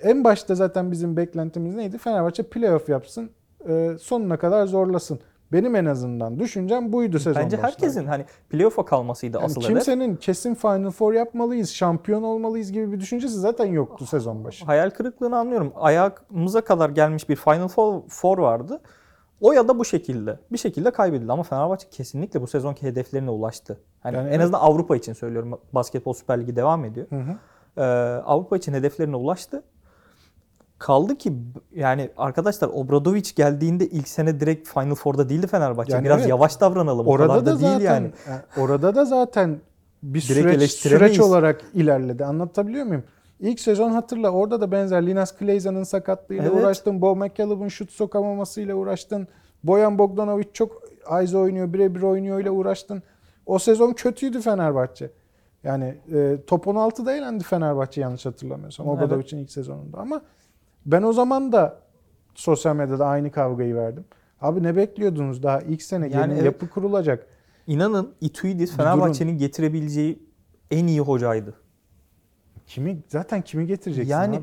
[0.00, 1.98] en başta zaten bizim beklentimiz neydi?
[1.98, 3.30] Fenerbahçe playoff yapsın.
[3.68, 5.20] e, sonuna kadar zorlasın.
[5.52, 9.72] Benim en azından düşüncem buydu sezon Bence herkesin hani playoff'a kalmasıydı Yani asıl hedef.
[9.72, 14.64] kimsenin kesin Final Four yapmalıyız, şampiyon olmalıyız gibi bir düşüncesi zaten yoktu sezon başı.
[14.64, 15.72] Hayal kırıklığını anlıyorum.
[15.76, 17.68] Ayağımıza kadar gelmiş bir Final
[18.08, 18.80] Four vardı.
[19.40, 20.38] O ya da bu şekilde.
[20.52, 23.80] Bir şekilde kaybedildi ama Fenerbahçe kesinlikle bu sezonki hedeflerine ulaştı.
[24.00, 25.60] Hani Yani en azından Avrupa için söylüyorum.
[25.72, 27.06] Basketbol Süper Ligi devam ediyor.
[27.10, 27.36] Hı hı.
[27.76, 27.82] Ee,
[28.24, 29.62] Avrupa için hedeflerine ulaştı.
[30.78, 31.32] Kaldı ki
[31.74, 35.92] yani arkadaşlar Obradovic geldiğinde ilk sene direkt Final Four'da değildi Fenerbahçe.
[35.92, 36.28] Yani Biraz evet.
[36.28, 37.06] yavaş davranalım.
[37.06, 38.10] o Orada kadar da, da değil zaten yani.
[38.28, 39.60] yani orada da zaten
[40.02, 42.24] bir Direkt süreç, süreç olarak ilerledi.
[42.24, 43.04] Anlatabiliyor muyum?
[43.40, 46.54] İlk sezon hatırla orada da benzer Linas Kleyza'nın sakatlığıyla Evet.
[46.54, 47.00] uğraştın.
[47.00, 49.28] Bo McCallum'un şut sokamamasıyla uğraştın.
[49.64, 53.02] Boyan Bogdanovic çok Ayza oynuyor, birebir oynuyor ile uğraştın.
[53.46, 55.10] O sezon kötüydü Fenerbahçe.
[55.64, 58.88] Yani e, top 16'da eğlendi Fenerbahçe yanlış hatırlamıyorsam.
[58.88, 58.96] Evet.
[58.98, 60.22] Obradovic'in ilk sezonunda ama
[60.86, 61.78] ben o zaman da
[62.34, 64.04] sosyal medyada aynı kavgayı verdim.
[64.40, 66.44] Abi ne bekliyordunuz daha ilk sene Yani evet.
[66.44, 67.26] yapı kurulacak.
[67.66, 70.22] İnanın Ituidis Fenerbahçe'nin getirebileceği
[70.70, 71.54] en iyi hocaydı.
[72.66, 74.36] Kimi zaten kimi getireceksin Yani,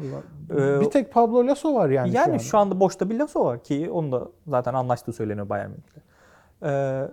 [0.49, 0.61] abi?
[0.61, 2.61] e, bir tek Pablo Lasso var yani, Yani, şu, şu, an.
[2.65, 6.01] anda boşta bir Lasso var ki onu da zaten anlaştığı söyleniyor Bayern Münih'le.
[6.63, 7.07] Ee,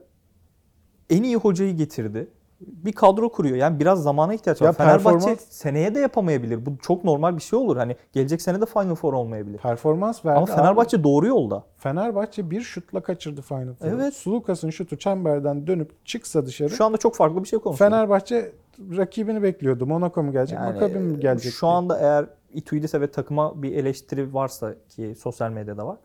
[1.10, 2.28] en iyi hocayı getirdi.
[2.60, 3.56] Bir kadro kuruyor.
[3.56, 4.66] Yani biraz zamana ihtiyaç var.
[4.66, 6.66] Ya Fenerbahçe performans- seneye de yapamayabilir.
[6.66, 7.76] Bu çok normal bir şey olur.
[7.76, 9.58] Hani gelecek sene de Final Four olmayabilir.
[9.58, 10.36] Performans verdi.
[10.36, 11.56] Ama Fenerbahçe doğru yolda.
[11.56, 13.90] Abi, Fenerbahçe bir şutla kaçırdı Final Four'u.
[13.94, 14.14] Evet.
[14.14, 16.70] Sulukas'ın şutu çemberden dönüp çıksa dışarı.
[16.70, 17.96] Şu anda çok farklı bir şey konuşuyoruz.
[17.96, 18.52] Fenerbahçe
[18.96, 19.86] rakibini bekliyordu.
[19.86, 21.52] Monaco mu gelecek, Yani, Maccabi mi gelecek?
[21.52, 21.72] Şu diye.
[21.72, 25.96] anda eğer Ituidis'e ve takıma bir eleştiri varsa ki sosyal medyada var.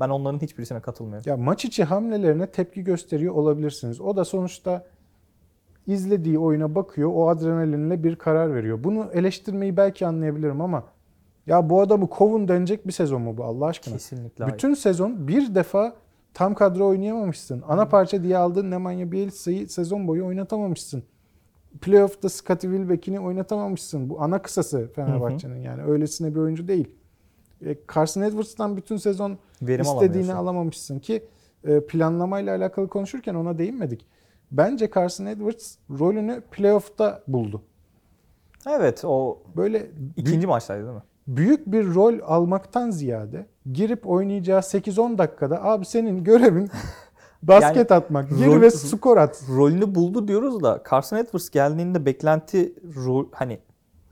[0.00, 1.30] Ben onların hiçbirisine katılmıyorum.
[1.30, 4.00] Ya maç içi hamlelerine tepki gösteriyor olabilirsiniz.
[4.00, 4.84] O da sonuçta
[5.86, 8.84] izlediği oyuna bakıyor, o adrenalinle bir karar veriyor.
[8.84, 10.84] Bunu eleştirmeyi belki anlayabilirim ama
[11.46, 13.94] ya bu adamı kovun denecek bir sezon mu bu Allah aşkına?
[13.94, 14.54] Kesinlikle hayır.
[14.54, 15.94] Bütün sezon bir defa
[16.34, 17.62] tam kadro oynayamamışsın.
[17.68, 21.02] Ana parça diye aldığın Nemanja Bielica'yı sezon boyu oynatamamışsın.
[21.80, 24.10] Playoff'ta Scottie Wilbeck'ini oynatamamışsın.
[24.10, 26.88] Bu ana kısası Fenerbahçe'nin yani öylesine bir oyuncu değil.
[27.66, 31.22] E, Carson Edwards'tan bütün sezon Verim istediğini alamamışsın ki
[31.64, 34.06] e, planlamayla alakalı konuşurken ona değinmedik.
[34.52, 37.62] Bence Carson Edwards rolünü playoff'ta buldu.
[38.70, 41.02] Evet o Böyle ikinci maçtaydı değil mi?
[41.26, 46.70] büyük bir rol almaktan ziyade girip oynayacağı 8-10 dakikada abi senin görevin
[47.42, 48.28] basket atmak.
[48.28, 49.42] Gir rol- ve skor at.
[49.48, 53.58] rolünü buldu diyoruz da Carson Edwards geldiğinde beklenti rol hani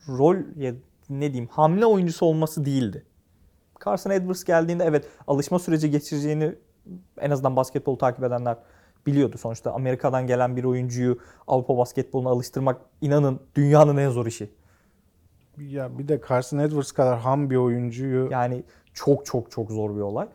[0.08, 0.74] rol ya
[1.10, 3.04] ne diyeyim hamle oyuncusu olması değildi.
[3.84, 6.54] Carson Edwards geldiğinde evet alışma süreci geçireceğini
[7.18, 8.56] en azından basketbolu takip edenler
[9.06, 9.38] biliyordu.
[9.38, 14.50] Sonuçta Amerika'dan gelen bir oyuncuyu Avrupa basketboluna alıştırmak inanın dünyanın en zor işi.
[15.58, 18.62] Ya bir de Carson Edwards kadar ham bir oyuncuyu Yani
[18.94, 20.28] çok çok çok zor bir olay.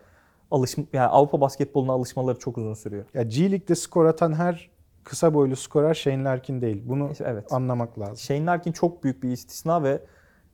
[0.50, 3.04] Alışma, yani Avrupa basketboluna alışmaları çok uzun sürüyor.
[3.14, 4.70] ya G League'de skor atan her
[5.04, 6.82] kısa boylu skorer Shane Larkin değil.
[6.86, 7.52] Bunu Evet.
[7.52, 8.16] anlamak lazım.
[8.16, 10.00] Shane Larkin çok büyük bir istisna ve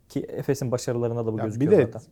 [0.08, 2.02] ki Efes'in başarılarında da bu Ya bir gözüküyor de zaten.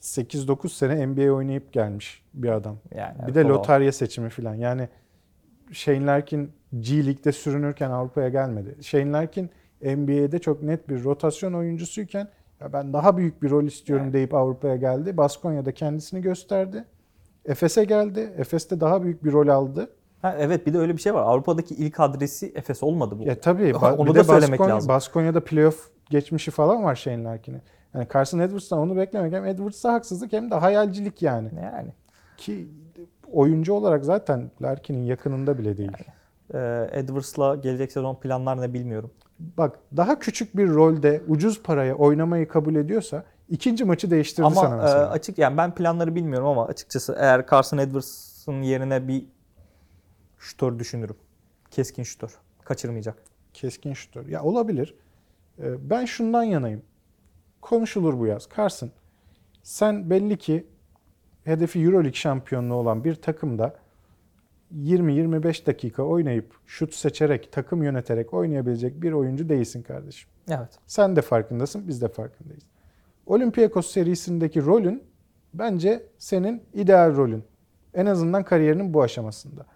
[0.00, 2.76] 8-9 sene NBA oynayıp gelmiş bir adam.
[2.94, 4.54] Yani bir evet, de o lotarya seçimi falan.
[4.54, 4.88] Yani
[5.72, 6.50] Shane Larkin
[6.80, 8.76] G League'de sürünürken Avrupa'ya gelmedi.
[8.84, 9.50] Shane Larkin
[9.82, 12.28] NBA'de çok net bir rotasyon oyuncusuyken
[12.60, 14.14] Ya ben daha büyük bir rol istiyorum Evet.
[14.14, 15.16] deyip Avrupa'ya geldi.
[15.16, 16.84] Baskonya'da kendisini gösterdi.
[17.44, 18.32] Efes'e geldi.
[18.38, 19.90] Efes'te daha büyük bir rol aldı.
[20.22, 21.22] Ha, evet bir de öyle bir şey var.
[21.22, 23.22] Avrupa'daki ilk adresi Efes olmadı bu.
[23.22, 23.62] Ya tabii.
[23.70, 24.88] ba- Onu da söylemek Baskonya- lazım.
[24.88, 27.62] Baskonya'da playoff geçmişi falan var Shane Larkin'in.
[27.94, 31.48] Yani Carson Edwards'tan onu beklemek hem Edwards'a haksızlık hem de hayalcilik yani.
[31.62, 31.88] Yani.
[32.36, 32.68] Ki
[33.32, 35.92] oyuncu olarak zaten Larkin'in yakınında bile değil.
[36.54, 39.10] Ee, Edwards'la gelecek sezon planlar ne bilmiyorum.
[39.38, 44.76] Bak daha küçük bir rolde ucuz paraya oynamayı kabul ediyorsa ikinci maçı değiştirdi sana Ama
[44.76, 45.10] e, mesela.
[45.10, 49.24] açık yani ben planları bilmiyorum ama açıkçası eğer Carson Edwards'ın yerine bir
[50.38, 51.16] şutör düşünürüm.
[51.70, 52.38] Keskin şutör.
[52.64, 53.16] Kaçırmayacak.
[53.54, 54.26] Keskin şutör.
[54.26, 54.94] Ya olabilir.
[55.58, 56.82] Ee, Ben şundan yanayım.
[57.60, 58.48] Konuşulur bu yaz.
[58.56, 58.90] Carson
[59.62, 60.66] sen belli ki
[61.46, 63.74] hedefi Euroleague şampiyonluğu olan bir takımda
[64.74, 70.28] 20-25 dakika oynayıp şut seçerek, takım yöneterek oynayabilecek bir oyuncu değilsin kardeşim.
[70.48, 70.78] Evet.
[70.86, 72.62] Sen de farkındasın, biz de farkındayız.
[73.26, 75.02] Olympiakos serisindeki rolün
[75.54, 77.44] bence senin ideal rolün.
[77.94, 79.66] En azından kariyerinin bu aşamasında.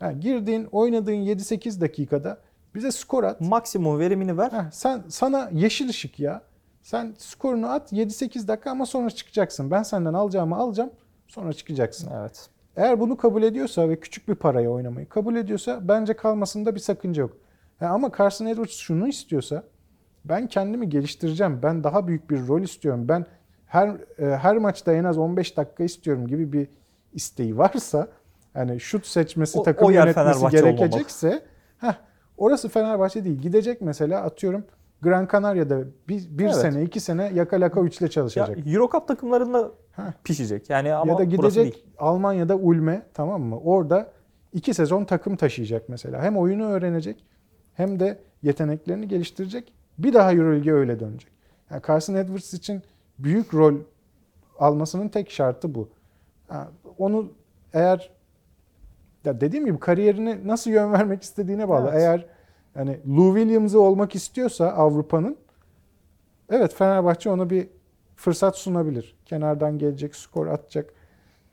[0.00, 2.38] Yani girdiğin, oynadığın 7-8 dakikada
[2.74, 3.40] bize skor at.
[3.40, 4.50] Maksimum verimini ver.
[4.52, 6.42] Heh, sen sana yeşil ışık ya.
[6.82, 9.70] Sen skorunu at 7-8 dakika ama sonra çıkacaksın.
[9.70, 10.90] Ben senden alacağımı alacağım,
[11.32, 12.10] sonra çıkacaksın.
[12.20, 12.48] Evet.
[12.76, 17.22] Eğer bunu kabul ediyorsa ve küçük bir paraya oynamayı kabul ediyorsa bence kalmasında bir sakınca
[17.22, 17.36] yok.
[17.78, 19.62] Ha, ama Carson Edwards şunu istiyorsa
[20.24, 21.60] ben kendimi geliştireceğim.
[21.62, 23.08] Ben daha büyük bir rol istiyorum.
[23.08, 23.26] Ben
[23.66, 26.68] her e, her maçta en az 15 dakika istiyorum gibi bir
[27.12, 28.08] isteği varsa
[28.54, 31.42] hani şut seçmesi, O- takım o yönetmesi Fenerbahçe gerekecekse
[31.78, 31.94] heh,
[32.36, 33.38] orası Fenerbahçe değil.
[33.40, 34.64] Gidecek mesela atıyorum
[35.02, 36.54] Gran Canaria'da bir, bir Evet.
[36.54, 38.66] sene, iki sene yaka laka üçle Ya, çalışacak.
[38.66, 40.02] Eurocup takımlarında Heh.
[40.24, 40.70] pişecek.
[40.70, 41.84] Yani ama ya da gidecek.
[41.98, 43.58] Almanya'da Ulm'e tamam mı?
[43.60, 44.10] Orada
[44.52, 46.22] iki sezon takım taşıyacak mesela.
[46.22, 47.24] Hem oyunu öğrenecek
[47.74, 49.72] hem de yeteneklerini geliştirecek.
[49.98, 51.32] Bir daha Euroleague'e öyle dönecek.
[51.70, 52.82] Yani Carson Edwards için
[53.18, 53.74] büyük rol
[54.58, 55.88] almasının tek şartı bu.
[56.48, 57.32] Ha, onu
[57.72, 58.10] eğer
[59.24, 61.88] ya dediğim gibi kariyerine nasıl yön vermek istediğine bağlı.
[61.92, 62.00] Evet.
[62.00, 62.26] Eğer
[62.74, 65.36] hani Lou Williams'ı olmak istiyorsa Avrupa'nın
[66.50, 67.68] evet Fenerbahçe ona bir
[68.16, 69.16] fırsat sunabilir.
[69.24, 70.90] Kenardan gelecek, skor atacak.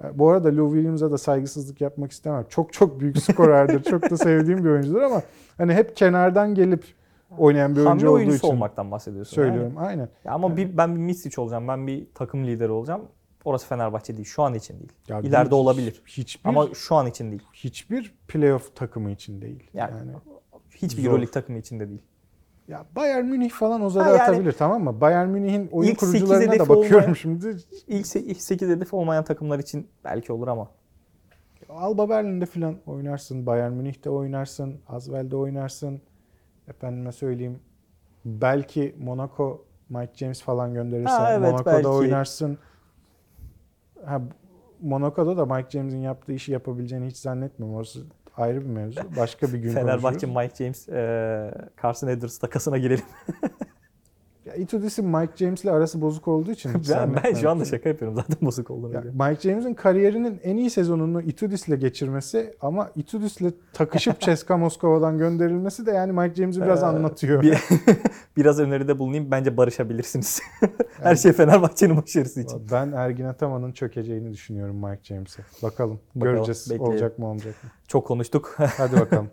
[0.04, 2.46] E, Bu arada Lou Williams'a da saygısızlık yapmak istemem.
[2.50, 3.84] Çok çok büyük skorerdir.
[3.84, 5.22] çok da sevdiğim bir oyuncudur ama
[5.58, 6.84] hani hep kenardan gelip
[7.38, 9.36] oynayan bir oyuncu olduğu için olmaktan bahsediyorsun.
[9.36, 9.74] söylüyorum.
[9.78, 10.00] Aynen.
[10.00, 10.10] Yani.
[10.26, 11.68] Ya ama bir, ben bir Misic olacağım.
[11.68, 13.02] Ben bir takım lideri olacağım.
[13.46, 14.26] Orası Fenerbahçe değil.
[14.28, 14.92] Şu an için değil.
[15.08, 16.02] Ya İleride bir- olabilir.
[16.06, 17.44] Hiçbir Ama şu an için değil.
[17.54, 19.70] hiçbir playoff takımı için değil.
[19.74, 20.12] Yani Yani,
[20.82, 21.10] Hiçbir Zor.
[21.10, 22.02] Euroleague takımı için de değil.
[22.68, 25.02] ya Bayern Münih falan o zarı Ha yani- atabilir tamam mı?
[25.02, 27.58] Bayern Münih'in oyun İlk kurucularına da bakıyorum olmayan- şimdi.
[27.88, 30.68] İlk 8 hedef olmayan takımlar için belki olur ama.
[31.70, 33.46] Alba Berlin'de falan oynarsın.
[33.46, 34.80] Bayern Münih'te oynarsın.
[34.88, 36.02] Asvel'de oynarsın.
[36.68, 37.60] Efendime söyleyeyim.
[38.26, 41.88] Belki Monaco Mike James falan gönderirsen Ha, evet, Monaco'da belki.
[41.88, 42.58] oynarsın.
[44.06, 44.22] Ha,
[44.82, 47.78] Monaco'da da Mike James'in yaptığı işi yapabileceğini hiç zannetmiyorum.
[47.78, 48.06] Orası
[48.40, 49.02] ayrı bir mevzu.
[49.18, 50.36] Başka bir gün Fenerbahçe konuşuruz.
[50.36, 51.52] Mike James, e,
[51.84, 53.06] Carson Edwards takasına girelim.
[54.50, 58.38] Ya Itudis'in Mike James'le arası bozuk olduğu için ben, ben şu anda şaka yapıyorum zaten
[58.42, 58.94] bozuk olduğunu.
[58.94, 59.30] Ya biliyorum.
[59.30, 65.92] Mike James'in kariyerinin en iyi sezonunu Itudis'le geçirmesi ama Itudis'le takışıp CSKA Moskova'dan gönderilmesi de
[65.92, 67.42] yani Mike James'i biraz Ee, anlatıyor.
[67.42, 67.58] Bir,
[68.38, 69.32] biraz öneride bulunayım.
[69.32, 70.42] Bence barışabilirsiniz.
[71.02, 72.68] Her şey Fenerbahçe'nin başarısı için.
[72.72, 75.42] Ben Ergin Ataman'ın çökeceğini düşünüyorum Mike James'e.
[75.64, 76.94] Bakalım, Bakalım, göreceğiz bekleyelim.
[76.94, 77.70] olacak mı olmayacak mı.
[77.88, 78.56] Çok konuştuk.
[78.58, 79.30] Hadi bakalım.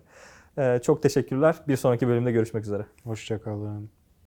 [0.58, 1.56] E, çok teşekkürler.
[1.68, 2.86] Bir sonraki bölümde görüşmek üzere.
[3.04, 3.90] Hoşçakalın.